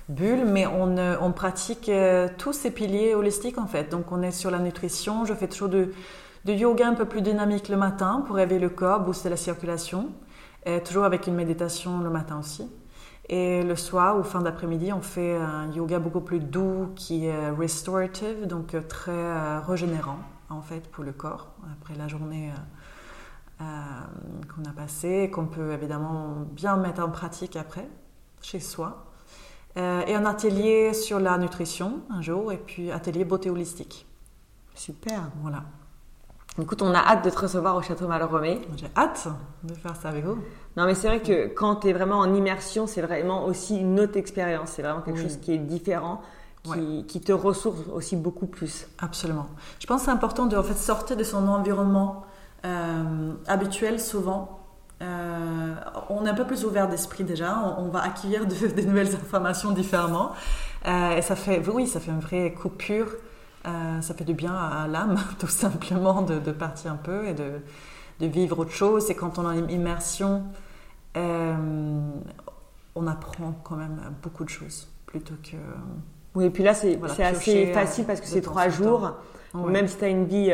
bulle, 0.10 0.46
mais 0.46 0.68
on, 0.68 0.96
on 1.22 1.32
pratique 1.32 1.90
tous 2.38 2.54
ces 2.54 2.72
piliers 2.72 3.16
holistiques 3.16 3.58
en 3.58 3.68
fait. 3.68 3.90
Donc 3.90 4.12
on 4.12 4.22
est 4.22 4.32
sur 4.32 4.52
la 4.52 4.60
nutrition, 4.60 5.26
je 5.26 5.34
fais 5.34 5.48
toujours 5.48 5.70
de 5.70 5.92
yoga 6.46 6.88
un 6.88 6.94
peu 6.94 7.06
plus 7.06 7.22
dynamique 7.22 7.70
le 7.70 7.78
matin 7.78 8.24
pour 8.26 8.36
réveiller 8.36 8.62
le 8.62 8.70
corps, 8.70 9.00
booster 9.02 9.30
la 9.30 9.38
circulation, 9.38 10.10
toujours 10.86 11.06
avec 11.06 11.28
une 11.28 11.36
méditation 11.36 12.00
le 12.00 12.10
matin 12.10 12.40
aussi. 12.40 12.70
Et 13.28 13.64
le 13.64 13.76
soir 13.76 14.20
ou 14.20 14.24
fin 14.24 14.42
d'après-midi, 14.42 14.94
on 14.94 15.02
fait 15.02 15.36
un 15.36 15.72
yoga 15.72 15.98
beaucoup 15.98 16.22
plus 16.22 16.40
doux 16.40 16.92
qui 16.96 17.26
est 17.26 17.50
restorative, 17.50 18.46
donc 18.46 18.76
très 18.88 19.12
euh, 19.12 19.60
régénérant 19.62 20.20
en 20.50 20.62
fait 20.62 20.82
pour 20.92 21.04
le 21.04 21.12
corps 21.12 21.48
après 21.74 21.96
la 21.96 22.08
journée 22.08 22.52
euh, 22.52 23.64
euh, 23.64 23.66
qu'on 24.54 24.70
a 24.70 24.74
passée 24.74 25.32
qu'on 25.34 25.48
peut 25.48 25.72
évidemment 25.72 26.36
bien 26.52 26.78
mettre 26.78 27.02
en 27.02 27.10
pratique 27.10 27.56
après 27.56 27.88
chez 28.42 28.60
soi. 28.60 29.05
Et 29.76 30.16
un 30.16 30.26
atelier 30.26 30.94
sur 30.94 31.20
la 31.20 31.38
nutrition 31.38 32.02
un 32.10 32.22
jour 32.22 32.52
et 32.52 32.58
puis 32.58 32.92
atelier 32.92 33.26
beauté 33.26 33.50
holistique. 33.50 34.06
Super. 34.74 35.30
Voilà. 35.42 35.64
Écoute, 36.62 36.82
on 36.82 36.94
a 36.94 37.00
hâte 37.00 37.26
de 37.26 37.30
te 37.30 37.38
recevoir 37.38 37.76
au 37.76 37.82
Château 37.82 38.08
Malromé. 38.08 38.62
J'ai 38.78 38.88
hâte 38.96 39.28
de 39.64 39.74
faire 39.74 39.94
ça 39.98 40.08
avec 40.08 40.24
vous. 40.24 40.38
Non, 40.78 40.86
mais 40.86 40.96
c'est 40.96 41.08
vrai 41.08 41.22
que 41.22 41.48
quand 41.48 41.78
tu 41.78 41.90
es 41.90 41.94
vraiment 41.94 42.20
en 42.20 42.34
immersion, 42.34 42.88
c'est 42.88 43.02
vraiment 43.02 43.46
aussi 43.46 43.78
une 43.78 44.00
autre 44.00 44.16
expérience. 44.16 44.70
C'est 44.70 44.82
vraiment 44.82 45.02
quelque 45.02 45.20
chose 45.20 45.38
qui 45.38 45.54
est 45.54 45.58
différent, 45.58 46.22
qui, 46.64 47.20
te 47.20 47.34
ressource 47.34 47.82
aussi 47.94 48.16
beaucoup 48.16 48.46
plus. 48.46 48.88
Absolument. 49.00 49.48
Je 49.80 49.86
pense 49.86 50.02
que 50.02 50.06
c'est 50.06 50.12
important 50.12 50.46
de 50.46 50.56
en 50.56 50.64
fait, 50.64 50.76
sortir 50.76 51.18
de 51.18 51.24
son 51.26 51.46
environnement 51.50 52.24
euh, 52.64 53.34
habituel 53.48 54.00
souvent. 54.00 54.65
Euh, 55.02 55.76
on 56.10 56.26
est 56.26 56.30
un 56.30 56.34
peu 56.34 56.46
plus 56.46 56.64
ouvert 56.66 56.88
d'esprit 56.88 57.24
déjà, 57.24 57.76
on, 57.78 57.90
va 57.90 58.04
acquérir 58.04 58.46
de, 58.46 58.82
nouvelles 58.86 59.14
informations 59.16 59.72
différemment. 59.72 60.32
Euh, 60.88 61.18
et 61.18 61.22
ça 61.22 61.36
fait, 61.36 61.62
oui, 61.68 61.88
ça 61.88 62.00
fait 62.00 62.12
une 62.12 62.20
vraie 62.20 62.54
coupure 62.54 63.08
euh, 63.68 64.02
ça 64.02 64.14
fait 64.14 64.24
du 64.24 64.34
bien 64.34 64.54
à, 64.54 64.88
l'âme, 64.88 65.18
tout 65.40 65.48
simplement, 65.48 66.22
de, 66.22 66.52
partir 66.52 66.92
un 66.92 66.98
peu 66.98 67.28
et 67.28 67.34
de, 67.34 68.28
vivre 68.28 68.60
autre 68.60 68.72
chose. 68.72 69.10
Et 69.10 69.16
quand 69.16 69.40
on 69.40 69.52
est 69.52 69.62
en 69.62 69.68
immersion, 69.68 70.44
euh, 71.18 71.56
on 72.96 73.08
apprend 73.08 73.54
quand 73.64 73.76
même 73.76 74.00
beaucoup 74.22 74.44
de 74.44 74.50
choses 74.50 74.88
plutôt 75.06 75.36
que. 75.44 75.58
Oui, 76.36 76.46
et 76.46 76.50
puis 76.50 76.64
là, 76.64 76.74
c'est 76.74 77.00
assez 77.24 77.74
facile 77.74 78.06
parce 78.06 78.22
que 78.22 78.28
c'est 78.28 78.42
trois 78.42 78.70
jours. 78.70 79.12
Même 79.54 79.88
si 79.88 79.98
tu 79.98 80.04
as 80.04 80.10
une 80.10 80.26
vie, 80.26 80.54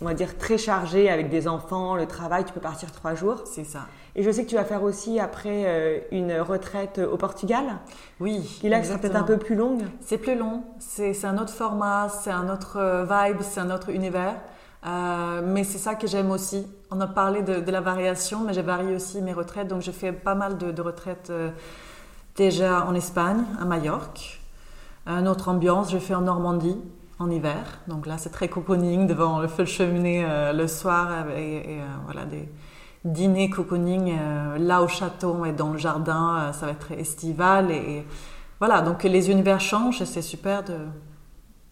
on 0.00 0.04
va 0.04 0.14
dire, 0.14 0.38
très 0.38 0.58
chargée 0.58 1.10
avec 1.10 1.28
des 1.28 1.48
enfants, 1.48 1.96
le 1.96 2.06
travail, 2.06 2.44
tu 2.44 2.52
peux 2.52 2.60
partir 2.60 2.92
trois 2.92 3.14
jours. 3.14 3.42
C'est 3.46 3.64
ça. 3.64 3.80
Et 4.14 4.22
je 4.22 4.30
sais 4.30 4.44
que 4.44 4.48
tu 4.48 4.54
vas 4.54 4.64
faire 4.64 4.84
aussi 4.84 5.18
après 5.18 5.64
euh, 5.66 5.98
une 6.12 6.40
retraite 6.40 6.98
au 6.98 7.16
Portugal. 7.16 7.64
Oui. 8.20 8.60
Et 8.62 8.68
là, 8.68 8.82
sera 8.82 8.98
peut-être 8.98 9.16
un 9.16 9.24
peu 9.24 9.38
plus 9.38 9.56
longue. 9.56 9.82
C'est 10.00 10.18
plus 10.18 10.36
long. 10.36 10.62
C'est 10.78 11.24
un 11.24 11.36
autre 11.38 11.52
format, 11.52 12.08
c'est 12.08 12.30
un 12.30 12.48
autre 12.48 12.78
euh, 12.78 13.04
vibe, 13.04 13.38
c'est 13.42 13.60
un 13.60 13.70
autre 13.70 13.90
univers. 13.90 14.36
Euh, 14.86 15.42
mais 15.44 15.64
c'est 15.64 15.78
ça 15.78 15.96
que 15.96 16.06
j'aime 16.06 16.30
aussi. 16.30 16.66
On 16.92 17.00
a 17.00 17.08
parlé 17.08 17.42
de, 17.42 17.70
la 17.70 17.80
variation, 17.80 18.44
mais 18.46 18.54
j'ai 18.54 18.62
varié 18.62 18.94
aussi 18.94 19.20
mes 19.20 19.32
retraites. 19.32 19.66
Donc, 19.66 19.82
je 19.82 19.90
fais 19.90 20.12
pas 20.12 20.36
mal 20.36 20.58
de, 20.58 20.80
retraites 20.80 21.32
déjà 22.36 22.84
en 22.84 22.94
Espagne, 22.94 23.42
à 23.60 23.64
Majorque. 23.64 24.40
Une 25.06 25.26
autre 25.26 25.48
ambiance, 25.48 25.90
je 25.90 25.98
fais 25.98 26.14
en 26.14 26.20
Normandie 26.20 26.76
en 27.18 27.30
hiver. 27.30 27.80
Donc 27.88 28.06
là, 28.06 28.18
c'est 28.18 28.30
très 28.30 28.48
cocooning 28.48 29.06
devant 29.06 29.40
le 29.40 29.48
feu 29.48 29.64
de 29.64 29.68
cheminée 29.68 30.24
le 30.52 30.66
soir 30.66 31.28
et, 31.36 31.78
voilà 32.06 32.24
des 32.24 32.48
dîner 33.04 33.50
cocooning 33.50 34.16
euh, 34.18 34.58
là 34.58 34.82
au 34.82 34.88
château 34.88 35.44
et 35.44 35.52
dans 35.52 35.72
le 35.72 35.78
jardin, 35.78 36.38
euh, 36.38 36.52
ça 36.52 36.66
va 36.66 36.72
être 36.72 36.92
estival. 36.92 37.70
Et, 37.70 38.06
voilà, 38.58 38.82
donc 38.82 39.04
les 39.04 39.30
univers 39.30 39.60
changent 39.60 40.02
et 40.02 40.06
c'est 40.06 40.22
super 40.22 40.64
de, 40.64 40.74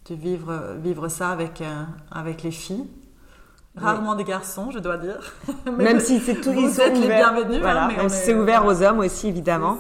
de, 0.08 0.14
vivre, 0.14 0.76
vivre 0.82 1.08
ça 1.08 1.30
avec, 1.30 1.60
euh, 1.60 1.82
avec 2.10 2.42
les 2.42 2.50
filles. 2.50 2.86
Rarement 3.76 4.14
des 4.14 4.24
garçons, 4.24 4.70
je 4.70 4.78
dois 4.78 4.96
dire. 4.96 5.18
même 5.76 6.00
si 6.00 6.18
c'est 6.18 6.40
tout, 6.40 6.54
ils 6.56 6.70
sont 6.70 6.94
les 6.94 7.08
bienvenus. 7.08 7.60
Voilà, 7.60 7.86
hein, 7.88 7.92
mais 8.04 8.08
c'est 8.08 8.34
ouvert 8.34 8.64
aux 8.64 8.82
hommes 8.82 9.00
aussi, 9.00 9.28
évidemment. 9.28 9.76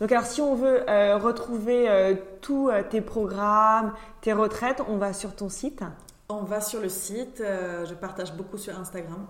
Donc 0.00 0.12
alors 0.12 0.24
si 0.24 0.40
on 0.40 0.54
veut 0.54 0.82
retrouver 1.16 2.16
tous 2.40 2.70
tes 2.88 3.00
programmes, 3.00 3.92
tes 4.22 4.32
retraites, 4.32 4.82
on 4.88 4.96
va 4.96 5.12
sur 5.12 5.34
ton 5.36 5.48
site 5.48 5.82
On 6.28 6.42
va 6.42 6.60
sur 6.60 6.80
le 6.80 6.88
site, 6.88 7.42
je 7.42 7.94
partage 7.94 8.34
beaucoup 8.34 8.56
sur 8.56 8.78
Instagram. 8.78 9.26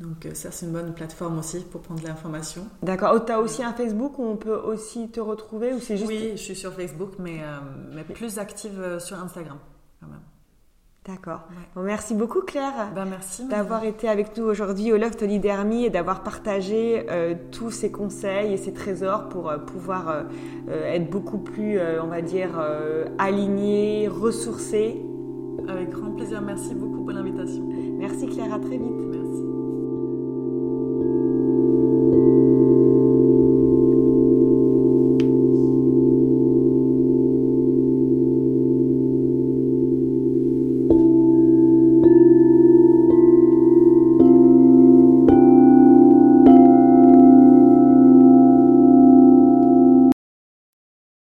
Donc 0.00 0.24
euh, 0.24 0.34
ça, 0.34 0.50
c'est 0.50 0.64
une 0.66 0.72
bonne 0.72 0.94
plateforme 0.94 1.38
aussi 1.38 1.60
pour 1.60 1.82
prendre 1.82 2.02
l'information. 2.02 2.66
D'accord. 2.82 3.12
Oh, 3.14 3.20
tu 3.20 3.30
as 3.30 3.38
aussi 3.38 3.62
un 3.62 3.74
Facebook 3.74 4.18
où 4.18 4.24
on 4.24 4.36
peut 4.36 4.56
aussi 4.56 5.10
te 5.10 5.20
retrouver 5.20 5.74
ou 5.74 5.78
c'est 5.78 5.98
juste... 5.98 6.08
Oui, 6.08 6.30
je 6.32 6.42
suis 6.42 6.56
sur 6.56 6.72
Facebook, 6.72 7.12
mais, 7.18 7.42
euh, 7.42 7.58
mais 7.94 8.04
plus 8.04 8.38
active 8.38 8.80
euh, 8.80 8.98
sur 8.98 9.18
Instagram 9.18 9.58
quand 10.00 10.06
même. 10.06 10.20
D'accord. 11.06 11.40
Bon, 11.74 11.82
merci 11.82 12.14
beaucoup 12.14 12.42
Claire 12.42 12.92
ben, 12.94 13.06
merci, 13.06 13.48
d'avoir 13.48 13.84
été 13.84 14.06
avec 14.08 14.36
nous 14.36 14.44
aujourd'hui 14.44 14.92
au 14.92 14.98
Loft 14.98 15.22
Olidermi 15.22 15.84
et 15.84 15.90
d'avoir 15.90 16.22
partagé 16.22 17.06
tous 17.50 17.70
ces 17.70 17.90
conseils 17.90 18.52
et 18.52 18.56
ces 18.58 18.72
trésors 18.72 19.28
pour 19.28 19.50
pouvoir 19.66 20.24
être 20.68 21.10
beaucoup 21.10 21.38
plus, 21.38 21.80
on 22.02 22.06
va 22.08 22.20
dire, 22.20 22.50
aligné, 23.18 24.08
ressourcé. 24.08 25.02
Avec 25.68 25.90
grand 25.90 26.10
plaisir. 26.12 26.40
Merci 26.42 26.74
beaucoup 26.74 27.02
pour 27.02 27.12
l'invitation. 27.12 27.66
Merci 27.98 28.26
Claire, 28.26 28.52
à 28.52 28.58
très 28.58 28.76
vite. 28.76 29.09